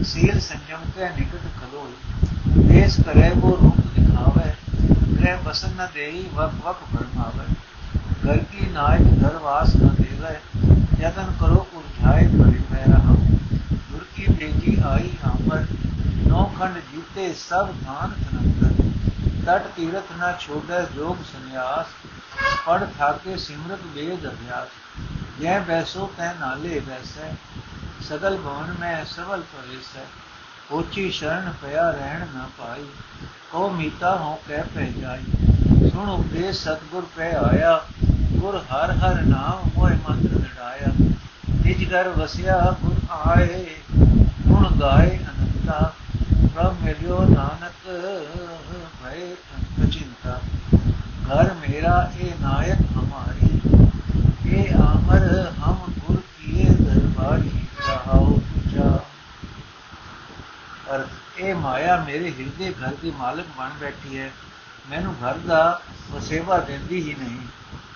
[0.03, 4.51] ਸੀਲ ਸੰਜਮ ਕੇ ਨਿਕਟ ਖਲੋਈ ਦੇਸ ਕਰੇ ਉਹ ਰੂਪ ਦਿਖਾਵੇ
[5.13, 7.55] ਗ੍ਰਹਿ ਬਸਨ ਨ ਦੇਈ ਵਕ ਵਕ ਭਰਮਾਵੇ
[8.23, 10.31] घर की नायक घर वास न देवे
[11.01, 13.20] यतन करो उलझाए परि मैं रहा गुर की
[14.84, 15.64] ਆਈ ਕਾਮਰ
[16.28, 18.70] ਨੌ ਖੰਡ ਜੀਤੇ ਸਭ ਭਾਨ ਤਨੰਤਰ।
[19.46, 21.86] ਤਟ ਤੀਰਥ ਨਾ ਛੋੜੈ ਜੋਗ ਸੰਿਆਸ
[22.66, 24.68] ਪੜ ਥਾਕੇ ਸਿਮਰਤ ਵੇਦ ਅਭਿਆਸ।
[25.40, 27.32] ਜੈ ਬੈਸੋ ਤੈ ਨਾਲੇ ਬੈਸੈ,
[28.08, 30.04] ਸਗਲ ਭਵਨ ਮੈਂ ਸਵਲ ਪਰੇਸੈ
[30.70, 32.86] ਹੋਚੀ ਸ਼ਰਨ ਪਿਆ ਰਹਿਣ ਨਾ ਪਾਈ
[33.50, 37.80] ਕੋ ਮੀਤਾ ਹੋ ਕਹਿ ਪੈ ਜਾਈ। ਸੁਣ ਉਪਦੇਸ਼ ਸਤਗੁਰ ਪੈ ਆਇਆ,
[38.32, 40.92] ਗੁਰ ਹਰ ਹਰ ਨਾਮ ਹੋਏ ਮੰਤਰ ਲੜਾਇਆ
[41.56, 43.64] ਨਿਜ ਘਰ ਵਸਿਆ, ਗੁਰ ਆਏ।
[44.62, 45.92] ਗੁਣ ਗਾਏ ਅਨੰਤਾ,
[46.54, 47.86] ਪ੍ਰਭ ਮਿਲਿਓ ਨਾਨਕ
[49.02, 50.38] ਭਏ ਅੰਤ ਚਿੰਤਾ।
[51.28, 53.60] ਘਰ ਮੇਰਾ ਇਹ ਨਾਇਕ ਹਮਾਰੀ
[54.46, 57.50] ਇਹ ਆਮਰ ਹਮ ਗੁਰ ਕੀਏ ਦਰਬਾਰੀ
[57.88, 58.98] ਰਹਾਉ ਤੁਜਾ
[60.94, 64.30] ਅਰਥ ਇਹ ਮਾਇਆ ਮੇਰੇ ਹਿਰਦੇ ਘਰ ਦੀ ਮਾਲਕ ਬਣ ਬੈਠੀ ਹੈ।
[64.90, 67.38] ਮੈਨੂੰ ਘਰ ਦਾ ਵਸੇਵਾ ਦਿੰਦੀ ਹੀ ਨਹੀਂ।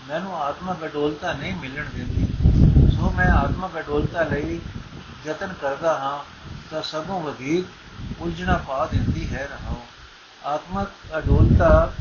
[0.08, 4.60] ਮੈਨੂੰ ਆਤਮਕ ਅਡੋਲਤਾ ਨਹੀਂ ਮਿਲਣ ਦਿੰਦੀ। ਸੋ ਮੈਂ ਆਤਮਕ ਅਡੋਲਤਾ ਲਈ
[5.26, 6.18] ਯਤਨ ਕਰਦਾ ਹਾਂ।
[6.70, 9.80] ਤਾਂ ਸਭੋਂ ਵਧੇਕ ਉਲਝਣਾ ਪਾ ਦਿੰਦੀ ਹੈ ਰਹਾਓ
[10.44, 11.92] ਆਤਮਕ ਅਡੋਲਤਾ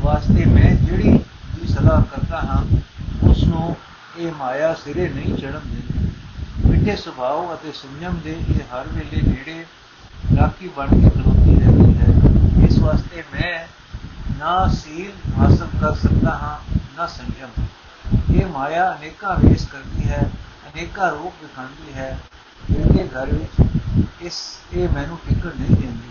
[0.00, 1.12] ਵਾਸਤੇ ਮੈਂ ਜਿਹੜੀ
[1.56, 2.62] ਵੀ ਸਲਾਹ ਕਰਦਾ ਹਾਂ
[3.28, 3.76] ਉਸ ਨੂੰ
[4.18, 6.10] ਇਹ ਮਾਇਆ ਸਿਰੇ ਨਹੀਂ ਚੜਨ ਦਿੰਦੀ।
[6.68, 9.66] ਮਿੱਠੇ ਸੁਭਾਅ ਅਤੇ ਸੰਜਮ ਦੇ ਇਹ ਹਰ ਵੇਲੇ ਨੇੜੇ
[10.36, 13.66] ਰਾਖੀ ਬਣ ਕੇ ਖਲੋਤੀ ਰਹਿੰਦੀ ਹੈ। ਇਸ ਵਾਸਤੇ ਮੈਂ
[14.38, 16.56] ਨਾ ਸੀਲ ਹਾਸਲ ਕਰ ਸਕਦਾ ਹਾਂ,
[16.96, 17.66] ਨਾ ਸੰਜਮ
[18.34, 20.30] ਇਹ ਮਾਇਆ ਅਨੇਕਾਂ ਵੇਸ ਕਰਦੀ ਹੈ,
[20.66, 22.18] ਅਨੇਕਾਂ ਰੂਪ ਦਿਖਾਉਂਦੀ ਹੈ।
[22.70, 23.67] ਮੇਰੇ ਘਰ ਵਿੱਚ
[24.20, 26.08] ਇਸ, ਇਹ ਮੈਨੂੰ ਟਿਕਣ ਨਹੀਂ ਦਿੰਦੀ।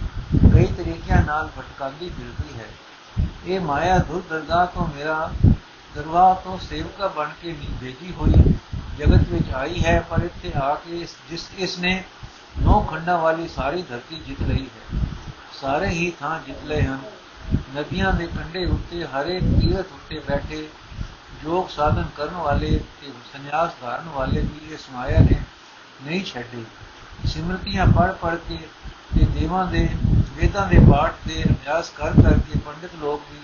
[0.54, 2.66] ਕਈ ਤਰੀਕਿਆਂ ਨਾਲ ਭਟਕਾਉਂਦੀ ਫਿਰਦੀ ਹੈ।
[3.46, 5.32] ਇਹ ਮਾਇਆ ਦੁਰਦਰਗਾ ਤੋਂ ਮੇਰਾ
[5.96, 8.34] ਦਰਵਾਹ ਤੋਂ ਸੇਵਕਾ ਬਣ ਕੇ ਭੇਜੀ ਹੋਈ।
[8.98, 12.04] ਜਗਤ ਵਿੱਚ ਆਈ ਹੈ, ਪਰ ਇੱਥੇ ਆ ਕੇ ਜਿਸ, ਇਸ ਨੇ
[12.62, 15.00] ਨੌ ਖੰਡਾਂ ਵਾਲੀ ਸਾਰੀ ਧਰਤੀ ਜਿੱਤ ਲਈ ਹੈ।
[15.62, 17.00] ਸਾਰੇ ਹੀ ਥਾਂ ਜਿੱਤ ਲਏ ਹਨ।
[17.76, 20.68] ਨਦੀਆਂ ਦੇ ਕੰਢੇ ਉੱਤੇ ਹਰੇ ਤੀਰਥ ਉੱਤੇ ਬੈਠੇ
[21.44, 25.42] ਯੋਗ ਸਾਧਨ ਕਰਨ ਵਾਲੇ ਤੇ ਸੰਨਿਆਸ ਧਾਰਨ ਵਾਲੇ ਵੀ ਇਸ ਮਾਇਆ ਨੇ
[26.04, 26.64] ਨਹੀਂ ਛੱਡੇ।
[27.26, 28.58] ਸਿਮਰਤੀਆਂ ਪੜ ਪੜ ਕੇ
[29.20, 33.40] ਤੇ ਦੇਵਾਂ ਦੇ, ਵੇਦਾਂ ਦੇ ਪਾਠ ਦੇ ਅਭਿਆਸ ਕਰ ਕਰਕੇ ਪੰਡਿਤ ਲੋਕ ਵੀ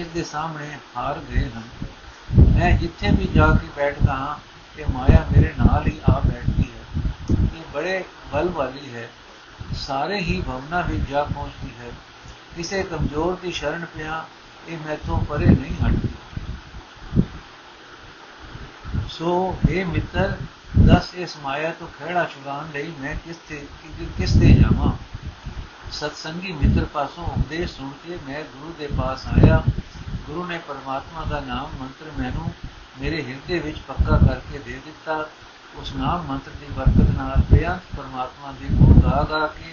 [0.00, 1.62] ਇਸ ਦੇ ਸਾਹਮਣੇ ਹਾਰ ਗਏ ਹਨ।
[2.58, 4.36] ਮੈਂ ਜਿੱਥੇ ਵੀ ਜਾ ਕੇ ਬੈਠਦਾ ਹਾਂ,
[4.76, 7.04] ਤੇ ਮਾਇਆ ਮੇਰੇ ਨਾਲ ਹੀ ਆ ਬੈਠਦੀ ਹੈ।
[7.56, 9.10] ਇਹ ਬੜੇ ਬਲ ਵਾਲੀ ਹੈ।
[9.74, 11.90] ਸਾਰੇ ਹੀ ਭਵਨਾ ਵਿੱਚ ਜਾ ਪਹੁੰਚਦੀ ਹੈ।
[12.56, 14.26] ਕਿਸੇ ਕਮਜ਼ੋਰ ਦੀ ਸ਼ਰਨ ਪਿਆ,
[14.68, 16.08] ਇਹ ਮੈਥੋਂ ਪਰੇ ਨਹੀਂ ਹਟਦੀ।
[19.08, 20.36] ਸੋ ਇਹ ਮਿੱਤਰ
[20.82, 23.66] ਦਸ ਇਸ ਮਾਇਆ ਤੋਂ ਖਿਹੜਾ ਛੁਡਾਉਣ ਲਈ ਮੈਂ ਕਿਸ ਤੇ
[24.16, 24.92] ਕਿਸ ਤੇ ਜਾਵਾਂ?
[25.92, 29.62] ਸਤਸੰਗੀ ਮਿੱਤਰ ਪਾਸੋਂ ਉਪਦੇਸ਼ ਸੁਣ ਕੇ ਮੈਂ ਗੁਰੂ ਦੇ ਪਾਸ ਆਇਆ।
[30.26, 32.52] ਗੁਰੂ ਨੇ ਪਰਮਾਤਮਾ ਦਾ ਨਾਮ ਮੰਤਰ ਮੈਨੂੰ
[33.00, 35.26] ਮੇਰੇ ਹਿਰਦੇ ਵਿੱਚ ਪੱਕਾ ਕਰਕੇ ਦੇ ਦਿੱਤਾ।
[35.76, 39.72] ਉਸ ਨਾਮ ਮੰਤਰ ਦੀ ਬਰਕਤ ਨਾਲ ਬੇਅੰਤ ਪਰਮਾਤਮਾ ਦੇ ਗੁਣ ਗਾ ਗਾ ਕੇ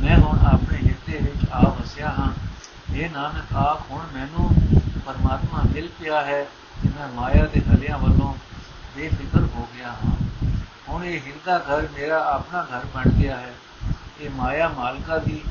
[0.00, 2.32] ਮੈਂ ਹੁਣ ਆਪਣੇ ਹਿਰਦੇ ਵਿੱਚ ਆ ਵਸਿਆ ਹਾਂ।
[2.94, 4.54] ਇਹ ਨਾਨਕ ਆਖ ਹੁਣ ਮੈਨੂੰ
[5.06, 6.42] ਪਰਮਾਤਮਾ ਮਿਲ ਪਿਆ ਹੈ
[6.82, 8.34] ਕਿ ਮੈਂ ਮਾਇਆ ਦੇ ਹਲਿਆਂ ਵੱਲੋਂ
[9.00, 10.16] ਬੇਫਿਕਰ ਹੋ ਗਿਆ ਹਾਂ।
[10.88, 13.54] ਹੁਣ ਇਹ ਹਿਰਦਾ ਘਰ ਮੇਰਾ ਆਪਣਾ ਘਰ ਬਣ ਗਿਆ ਹੈ।
[14.20, 15.42] ਇਹ ਮਾਇਆ ਮਾਲਕਾ ਦੀ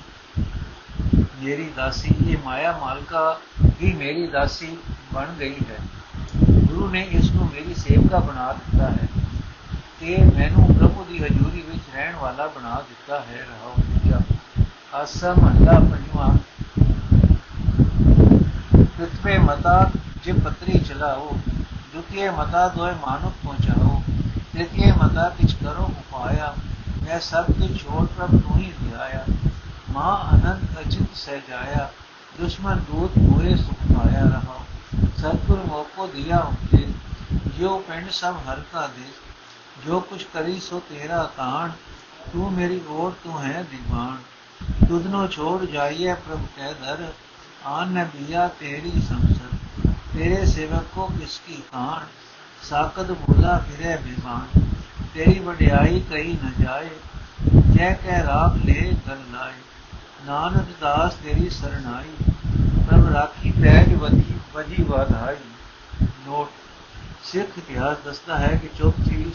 [1.43, 3.39] ਮੇਰੀ ਦਾਸੀ, ਇਹ ਮਾਇਆ ਮਾਲਕਾ
[3.81, 4.77] ਹੀ ਮੇਰੀ ਦਾਸੀ
[5.13, 5.77] ਬਣ ਗਈ ਹੈ।
[6.43, 9.07] ਗੁਰੂ ਗੁਰੂ ਨੇ ਇਸ ਨੂੰ ਮੇਰੀ ਸੇਵਕਾ ਬਣਾ ਦਿੱਤਾ ਹੈ।
[9.99, 14.19] ਤੇ ਮੈਨੂੰ ਪ੍ਰਭੂ ਦੀ ਹਜ਼ੂਰੀ ਵਿੱਚ ਰਹਿਣ ਵਾਲਾ ਬਣਾ ਦਿੱਤਾ ਹੈ। ਰਹਾਉ ਦੂਜਾ।
[14.93, 16.37] ਆਸਾ ਮਹਲਾ ਪੰਜਵਾਂ।
[18.83, 19.91] ਪ੍ਰਥਮੇ ਮਤਾ,
[20.23, 21.39] ਜੇ ਪਤਰੀ ਚਲਾਓ
[21.93, 24.01] ਦੁਤੀਏ ਮਤਾ ਦੋਏ ਮਾਨੁਕ ਪਹੁੰਚਾਓ
[24.53, 26.53] ਤ੍ਰਿਤੀਏ ਮਤਾ ਕਿਛ ਕਰੋ ਉਪਾਇਆ
[27.03, 29.23] ਮੈਂ ਸਭ ਕੁਝ ਛੋੜ ਪ੍ਰਭ ਤੂੰ ਹੀ ਧਿਆਇਆ
[29.91, 31.89] ਮਾ ਅਨੰਤ ਅਚਿਤ ਸਹਿ ਜਾਇਆ
[32.39, 34.59] ਦੁਸ਼ਮਨ ਦੂਤ ਹੋਏ ਸੁਖ ਪਾਇਆ ਰਹਾ
[35.17, 36.85] ਸਤਿਗੁਰ ਮੋਕੋ ਦਿਆ ਉਤੇ
[37.59, 39.09] ਜੋ ਪਿੰਡ ਸਭ ਹਰ ਕਾ ਦੇ
[39.85, 41.71] ਜੋ ਕੁਛ ਕਰੀ ਸੋ ਤੇਰਾ ਕਾਣ
[42.31, 44.17] ਤੂੰ ਮੇਰੀ ਓਟ ਤੂੰ ਹੈ ਦੀਵਾਨ
[44.87, 47.07] ਤੁਧਨੋ ਛੋੜ ਜਾਈਏ ਪ੍ਰਭ ਕਹਿ ਦਰ
[47.67, 49.38] ਆਨ ਨਬੀਆ ਤੇਰੀ ਸੰਸਰ
[50.19, 52.05] ਤੇਰੇ ਸੇਵਕ ਕੋ ਕਿਸਕੀ ਕਾਣ
[52.63, 54.65] ਸਾਕਤ ਬੋਲਾ ਫਿਰੇ ਬਿਮਾਨ
[55.13, 56.89] ਤੇਰੀ ਵਡਿਆਈ ਕਹੀ ਨ ਜਾਏ
[57.69, 59.53] ਜੈ ਕਹਿ ਰਾਗ ਲੈ ਕਰ ਲਾਏ।
[60.25, 62.31] ਨਾਨਕ ਦਾਸ ਤੇਰੀ ਸਰਣਾਈ
[62.87, 65.35] ਪ੍ਰਭ ਰਾਖੀ ਪੈਜ ਵਧੀ ਵਜੀ ਵਾਧਾਈ
[66.25, 66.49] ਨੋਟ,
[67.23, 69.31] ਸਿੱਖ ਇਤਿਹਾਸ ਦੱਸਦਾ ਹੈ ਕਿ ਚੌਥੀ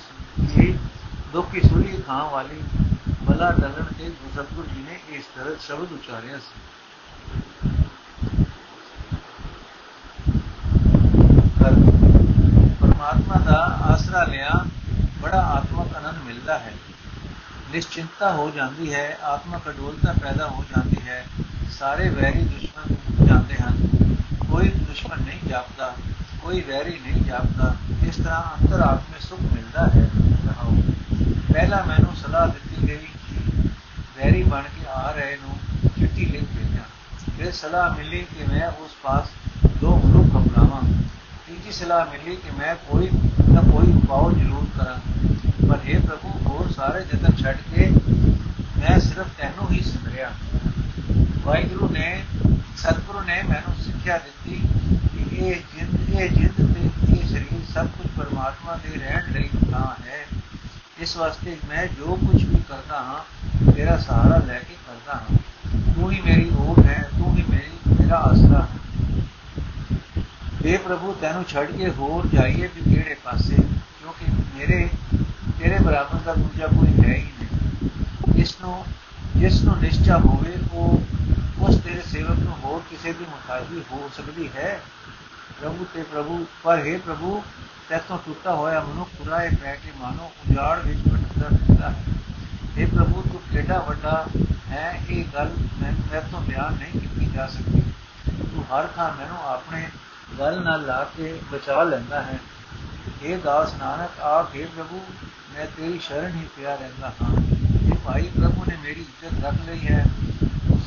[0.51, 0.73] ਸੀ
[1.33, 2.63] ਦੁੱਖੀ ਸੁਰੀ ਖਾਂ ਵਾਲੀ,
[3.23, 6.74] ਬਲਾ ਡਲਣ ਤੇ ਸਤਗੁਰ ਜੀ ਨੇ ਇਸ ਤਰ੍ਹਾਂ ਸ਼ਬਦ ਉਚਾਰਿਆ ਸੀ।
[12.81, 14.65] ਪਰਮਾਤਮਾ ਦਾ ਆਸਰਾ ਲਿਆ
[15.23, 16.73] ਬੜਾ ਆਤਮਕ ਆਨੰਦ ਮਿਲਦਾ ਹੈ।
[17.73, 21.25] ਨਿਸ਼ਚਿੰਤਾ ਹੋ ਜਾਂਦੀ ਹੈ, ਆਤਮਕ ਅਡੋਲਤਾ ਪੈਦਾ ਹੋ ਜਾਂਦੀ ਹੈ।
[21.71, 22.95] ਸਾਰੇ ਵੈਰੀ ਦੁਸ਼ਮਣ
[23.27, 23.89] ਜਾਂਦੇ ਹਨ।
[24.53, 25.95] ਕੋਈ ਦੁਸ਼ਮਣ ਨਹੀਂ ਜਾਪਦਾ,
[26.43, 27.75] ਕੋਈ ਵੈਰੀ ਨਹੀਂ ਜਾਪਦਾ।
[28.07, 30.11] ਇਸ ਤਰ੍ਹਾਂ ਅੰਤਰ ਆਤਮੇ ਸੁਖ ਮਿਲਦਾ ਹੈ।
[30.49, 30.77] ਰਹਾਓ
[31.53, 33.69] ਪਹਿਲਾ ਮੈਨੂੰ ਸਲਾਹ ਦਿੱਤੀ ਗਈ ਕਿ
[34.19, 35.59] ਵੈਰੀ ਬਣ ਕੇ ਆ ਰਹੇ ਨੂੰ
[35.99, 36.85] ਚਿੱਠੀ ਲਿਖ ਭੇਜਾਂ
[37.37, 39.29] ਫਿਰ ਸਲਾਹ ਮਿਲੀ ਕਿ ਮੈਂ ਉਸ ਪਾਸ
[39.81, 40.81] ਦੋ ਮਨੁੱਖ ਅਪਣਾਵਾਂ
[41.65, 43.09] ਤੀਜੀ ਸਲਾਹ ਮਿਲੀ ਕਿ ਮੈਂ ਕੋਈ
[43.51, 44.97] ਨਾ ਕੋਈ ਉਪਾਅ ਜ਼ਰੂਰ ਕਰਾਂ।
[45.69, 47.87] ਪਰ ਇਹ ਪ੍ਰਭੂ, ਹੋਰ ਸਾਰੇ ਜਤਨ ਛੱਡ ਕੇ
[48.79, 50.31] ਮੈਂ ਸਿਰਫ ਤੈਨੂੰ ਹੀ ਸਿਮਰਿਆ।
[51.45, 52.25] ਵਾਹਿਗੁਰੂ ਨੇ,
[52.77, 54.61] ਸਤਿਗੁਰੂ ਨੇ ਮੈਨੂੰ ਸਿੱਖਿਆ ਦਿੱਤੀ
[55.09, 59.87] ਕਿ ਇਹ ਜਿੰਦ ਇਹ ਜਿੰਦ ਤੇ ਇਹ ਸਰੀਰ ਸਭ ਕੁਝ ਪਰਮਾਤਮਾ ਦੇ ਰਹਿਣ ਲਈ ਤਾਂ
[60.05, 60.21] ਹੈ।
[60.99, 65.39] ਇਸ ਵਾਸਤੇ ਮੈਂ ਜੋ ਕੁਝ ਵੀ ਕਰਦਾ ਹਾਂ, ਤੇਰਾ ਸਹਾਰਾ ਲੈ ਕੇ ਕਰਦਾ ਹਾਂ।
[65.95, 68.84] ਤੂੰ ਹੀ ਮੇਰੀ ਓਟ ਹੈ, ਤੂੰ ਹੀ ਮੇਰੀ, ਮੇਰਾ ਆਸਰਾ ਹੈ।
[70.65, 73.55] اے ਪ੍ਰਭੂ, ਤੈਨੂੰ ਛੱਡ ਕੇ ਹੋਰ ਜਾਈਏ ਵੀ ਕਿਹੜੇ ਪਾਸੇ?
[73.55, 74.89] ਕਿਉਂਕਿ ਮੇਰੇ,
[75.59, 77.91] ਤੇਰੇ ਬਰਾਬਰ ਦਾ ਦੂਜਾ ਕੋਈ ਹੈ ਹੀ ਨਹੀਂ।
[78.37, 78.85] ਇਸ ਨੂੰ
[79.37, 81.03] ਜਿਸ ਨੂੰ ਨਿਸ਼ਚਾ ਹੋਵੇ, ਉਹ,
[81.59, 84.81] ਉਸ ਤੇਰੇ ਸੇਵਕ ਨੂੰ ਹੋਰ ਕਿਸੇ ਦੀ ਮੁਤਾਬੀ ਹੋ ਸਕਦੀ ਹੈ।
[85.61, 87.43] ਪ੍ਰਭੂ ਤੇ ਪ੍ਰਭੂ, ਪਰ ਹੈ ਪ੍ਰਭੂ,
[87.89, 92.05] ਤੈਥੋਂ ਟੁੱਟਾ ਹੋਇਆ ਮਨੁੱਖ ਪੁਰਾਏ ਪੈ ਕੇ ਮਾਨੋ ਉਜਾੜ ਵਿੱਚ ਭਟਕਦਾ ਰਹਿੰਦਾ ਹੈ।
[92.79, 94.27] ਇਹ ਪ੍ਰਭੂ, ਤੂੰ ਕਿਹੜਾ ਵੱਡਾ
[94.69, 95.03] ਹੈ?
[95.11, 95.51] ਇਹ ਗੱਲ
[95.83, 97.83] ਮੈਂ, ਤੈਥੋਂ ਬਿਆਨ ਨਹੀਂ ਕੀਤੀ ਜਾ ਸਕਦੀ।
[98.55, 99.89] ਤੂੰ ਹਰ ਥਾਂ ਮੈਨੂੰ ਆਪਣੇ
[100.39, 102.39] ਗੱਲ ਨਾਲ ਲਾ ਕੇ ਬਚਾ ਲੈਂਦਾ ਹੈ।
[103.23, 105.05] ਇਹ ਦਾਸ ਨਾਨਕ ਆਖੇ ਪ੍ਰਭੂ,
[105.55, 107.37] ਮੈਂ ਤੇਰੀ ਸ਼ਰਨ ਹੀ ਪਿਆ ਰਹਿੰਦਾ ਹਾਂ।
[107.87, 110.07] ਇਹ ਭਾਈ ਪ੍ਰਭੂ ਨੇ ਮੇਰੀ ਇੱਜ਼ਤ ਰੱਖ ਲਈ ਹੈ।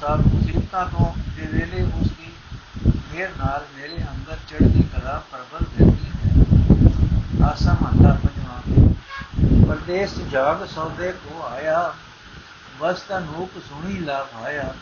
[0.01, 2.31] ਸਭ ਮੁਸੀਬਤਾਂ ਤੋਂ ਦੇ ਵੇਲੇ ਉਸ ਦੀ
[3.13, 8.93] ਮੇਰ ਨਾਲ ਮੇਰੇ ਅੰਦਰ ਚੜ੍ਹਦੀ ਕਲਾ ਪ੍ਰਬਲ ਰਹਿੰਦੀ ਹੈ। ਆਸਾ ਮੰਦਾ ਪੰਜਵਾ,
[9.67, 11.93] ਪਰਦੇਸ ਜਾਗ ਸੌਦੇ ਕੋ ਆਇਆ
[12.79, 14.73] ਵਸਤਾ ਨੂਪ ਸੁਣੀ ਲਾਭ ਆਇਆ।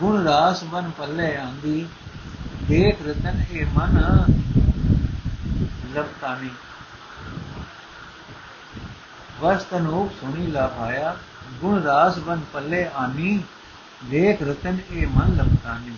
[0.00, 1.86] ਗੁਣ ਰਾਸ ਬਨ ਪੱਲੇ ਆਂਦੀ,
[2.68, 3.98] ਦੇਖ ਰਤਨ ਇਹ ਮਨ
[5.94, 6.50] ਲਪਤਾਨੀ
[9.40, 11.14] ਵਸਤ ਨੂੰ ਸੁਣੀ ਲਾਭਾਇਆ,
[11.60, 13.42] ਗੁਣ ਰਾਸ ਬਨ ਪੱਲੇ ਆਨੀ,
[14.04, 15.96] ਦੇਖ ਰਤਨ ਇਹ ਮਨ ਲਪਤਾਨੀ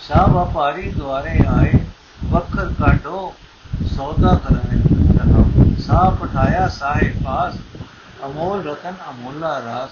[0.00, 1.72] ਸਾ ਵਪਾਰੀ ਦੁਆਰੇ ਆਏ,
[2.24, 3.34] ਵਖਰ ਕਾਢੋ,
[3.96, 4.78] ਸੌਦਾ ਕਰਾਏ
[5.80, 7.54] ਸਾ ਪਠਾਇਆ ਸਾਹੇ ਪਾਸ,
[8.24, 9.90] ਅਮੋਲ ਰਤਨ ਅਮੋਲਾ ਰਾਸ।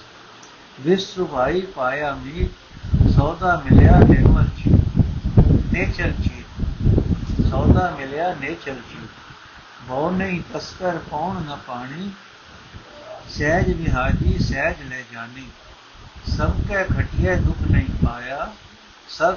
[0.81, 2.78] ਵਿਸ਼ਵ ਭਾਈ ਪਾਇਆ ਮੀਤ
[3.19, 4.71] ਸੌਦਾ ਮਿਲਿਆ ਨਿਰਮਲ ਜੀ
[5.73, 6.45] ਨੇਚਰ ਜੀ
[7.51, 8.99] ਸੌਦਾ ਮਿਲਿਆ ਨੇਚਰ ਜੀ
[9.89, 12.11] ਬਹੁ ਨਹੀਂ ਤਸਕਰ ਪੌਣ ਨਾ ਪਾਣੀ
[13.31, 15.47] ਸਹਿਜ ਵਿਹਾਜੀ ਸਹਿਜ ਲੈ ਜਾਣੀ
[16.29, 18.49] ਸਭ ਕੈ ਖਟਿਏ ਦੁਖ ਨਹੀਂ ਪਾਇਆ
[19.09, 19.35] ਸਭ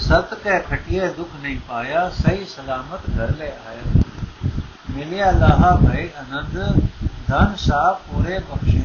[0.00, 4.02] ਸਤ ਕੈ ਖਟਿਏ ਦੁਖ ਨਹੀਂ ਪਾਇਆ ਸਹੀ ਸਲਾਮਤ ਘਰ ਲੈ ਆਇਆ
[4.90, 6.58] ਮਿਲਿਆ ਲਾਹਾ ਭੈ ਆਨੰਦ
[7.28, 8.84] ਧਨ ਸਾ ਪੂਰੇ ਬਖਸ਼ੇ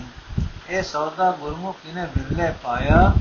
[0.72, 3.14] ਇਹ ਸੌਦਾ ਗੁਰਮੁਖ ਕਿਨੇ ਬਿਰਲੇ ਪਾਇਆ,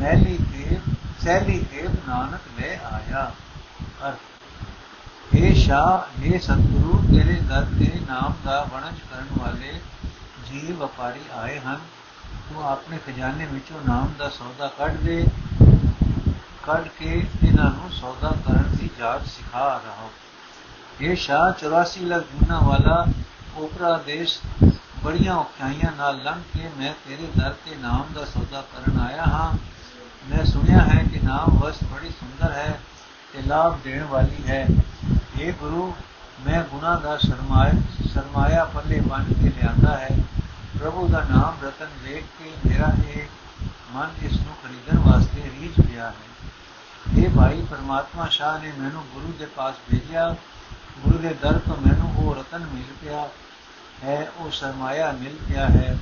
[0.00, 0.78] ਮਹਿਲੀ ਤੇ
[1.22, 3.32] ਸਹਿਲੀ ਤੇ ਨਾਨਕ ਲੈ ਆਇਆ।
[4.08, 9.80] ਅਰਥ ਇਹ ਸ਼ਾ ਇਹ ਸਤਿਗੁਰੂ, ਤੇਰੇ ਦਰ ਤੇ ਨਾਮ ਦਾ ਵਣਜ ਕਰਨ ਵਾਲੇ
[10.46, 11.80] ਜੀਵ ਵਪਾਰੀ ਆਏ ਹਨ।
[12.48, 15.26] ਤੂੰ ਆਪਣੇ ਖਜ਼ਾਨੇ ਵਿੱਚੋਂ ਨਾਮ ਦਾ ਸੌਦਾ ਕੱਢ ਦੇ।
[16.66, 20.08] ਕੱਢ ਕੇ ਇਹਨਾਂ ਨੂੰ ਸੌਦਾ ਕਰਨ ਦੀ ਜਾਚ ਸਿਖਾ ਰਹਾ
[21.00, 23.06] ਇਹ ਸ਼ਾ 84 ਲੱਖ ਜੁਨਾ ਵਾਲਾ
[23.56, 24.38] ਉਪਰਾ ਦੇਸ਼
[25.04, 29.58] ਬੜੀਆਂ ਔਖਿਆਈਆਂ ਨਾਲ ਲੰਘ ਕੇ ਮੈਂ ਤੇਰੇ ਦਰ ਤੇ ਨਾਮ ਦਾ ਸੌਦਾ ਕਰਨ ਆਇਆ ਹਾਂ।
[30.28, 32.80] ਮੈਂ ਸੁਣਿਆ ਹੈ ਕਿ ਨਾਮ ਵਸ ਬੜੀ ਸੁੰਦਰ ਹੈ
[33.32, 34.66] ਤੇ ਲਾਭ ਦੇਣ ਵਾਲੀ ਹੈ।
[35.40, 35.94] ਇਹ ਗੁਰੂ,
[36.46, 37.72] ਮੈਂ ਗੁਨਾਹ ਦਾ ਸ਼ਰਮਾਇਆ
[38.12, 40.08] ਸ਼ਰਮਾਇਆ ਪੱਲੇ ਬਣ ਕੇ ਲਿਆਂਦਾ ਹੈ।
[40.78, 43.22] ਪ੍ਰਭੂ ਦਾ ਨਾਮ ਰਤਨ ਵੇਖ ਕੇ ਮੇਰਾ ਇਹ
[43.92, 46.14] ਮਨ ਇਸ ਨੂੰ ਖਰੀਦਣ ਵਾਸਤੇ ਰੀਝ ਪਿਆ ਹੈ।
[47.18, 50.36] ਇਹ ਭਾਈ, ਪਰਮਾਤਮਾ ਸ਼ਾਹ ਨੇ ਮੈਨੂੰ ਗੁਰੂ ਦੇ ਪਾਸ ਭੇਜਿਆ।
[50.98, 53.28] ਗੁਰੂ ਦੇ ਦਰ ਤੋਂ ਮੈਨੂੰ ਉਹ ਰਤਨ ਮਿਲ ਪਿਆ।
[54.04, 55.96] ਹੈ, ਉਹ ਸਰਮਾਇਆ ਮਿਲ ਗਿਆ ਹੈ।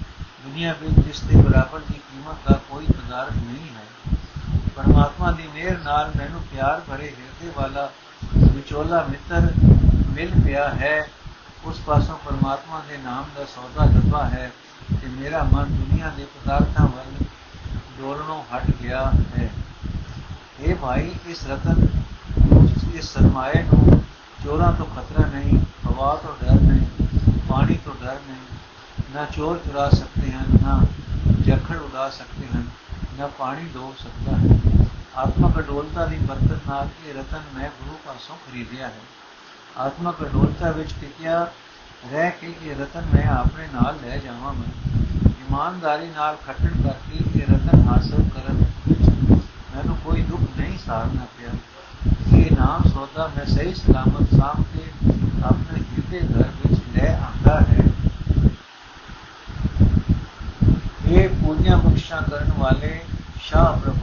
[0.44, 4.16] ਦੁਨੀਆ ਵਿੱਚ ਜਿਸ ਦੇ ਬਰਾਬਰ ਦੀ ਕੀਮਤ ਦਾ ਕੋਈ ਪਦਾਰਥ ਨਹੀਂ ਹੈ।
[4.76, 7.90] ਪਰਮਾਤਮਾ ਦੀ ਮਿਹਰ ਨਾਲ ਮੈਨੂੰ ਪਿਆਰ ਭਰੇ ਹਿਰਦੇ ਵਾਲਾ
[8.52, 9.52] ਵਿਚੋਲਾ ਮਿੱਤਰ
[10.08, 11.08] ਮਿਲ ਪਿਆ ਹੈ।
[11.64, 14.50] ਉਸ ਪਾਸੋਂ ਪਰਮਾਤਮਾ ਦੇ ਨਾਮ ਦਾ ਸੌਦਾ ਲੱਭਾ ਹੈ
[15.00, 17.24] ਤੇ ਮੇਰਾ ਮਨ ਦੁਨੀਆ ਦੇ ਪਦਾਰਥਾਂ ਵੱਲ
[17.98, 19.48] ਡੋਲਣੋਂ ਹਟ ਗਿਆ ਹੈ।
[20.60, 21.86] ਇਹ ਭਾਈ, ਇਸ ਰਤਨ,
[22.94, 24.02] ਇਸ ਸਰਮਾਏ ਨੂੰ
[24.44, 26.81] ਚੋਰਾਂ ਤੋਂ ਖਤਰਾ ਨਹੀਂ, ਹਵਾ ਤੋਂ ਡਰ ਨਹੀਂ।
[27.52, 30.80] ਪਾਣੀ ਤੋਂ ਡਰ ਨਹੀਂ, ਨਾ ਚੋਰ ਚੁਰਾ ਸਕਦੇ ਹਨ, ਨਾ
[31.46, 32.64] ਜਖੜ ਉਡਾ ਸਕਦੇ ਹਨ,
[33.18, 34.86] ਨਾ ਪਾਣੀ ਡੋਬ ਸਕਦਾ ਹੈ।
[35.16, 39.02] ਆਤਮਕ ਅਡੋਲਤਾ ਦੀ ਬਰਕਤ ਨਾਲ ਇਹ ਰਤਨ ਮੈਂ ਗੁਰੂ ਪਾਸੋਂ ਖਰੀਦਿਆ ਹੈ।
[39.78, 41.42] ਆਤਮਕ ਅਡੋਲਤਾ ਵਿੱਚ ਟਿਕਿਆ
[42.12, 47.88] ਰਹਿ ਕੇ ਇਹ ਰਤਨ ਮੈਂ ਆਪਣੇ ਨਾਲ ਲੈ ਜਾਵਾਂਗਾ ਇਮਾਨਦਾਰੀ ਨਾਲ ਖੱਟਣ ਕਰਕੇ ਇਹ ਰਤਨ
[47.88, 49.08] ਹਾਸਲ ਕਰਨ ਵਿੱਚ
[49.76, 51.50] ਮੈਨੂੰ ਕੋਈ ਦੁੱਖ ਨਹੀਂ ਸਾਰਨਾ ਪਿਆ।
[52.38, 54.84] ਇਹ ਨਾਮ ਸੌਦਾ ਮੈਂ ਸਹੀ ਸਲਾਮਤ ਸਾਮ ਕੇ
[55.44, 57.80] ਆਪਣੇ ਹਿਰਦੇ ਘਰ ਵਿੱਚ ਲੈ ਆਂਦਾ ਹੈ
[61.06, 61.28] ਇਹ
[62.12, 62.98] ਪੁੰਨਿਆ ਕਰਨ ਵਾਲੇ
[63.40, 64.01] ਸ਼ਾਹ ਪ੍ਰਭੂ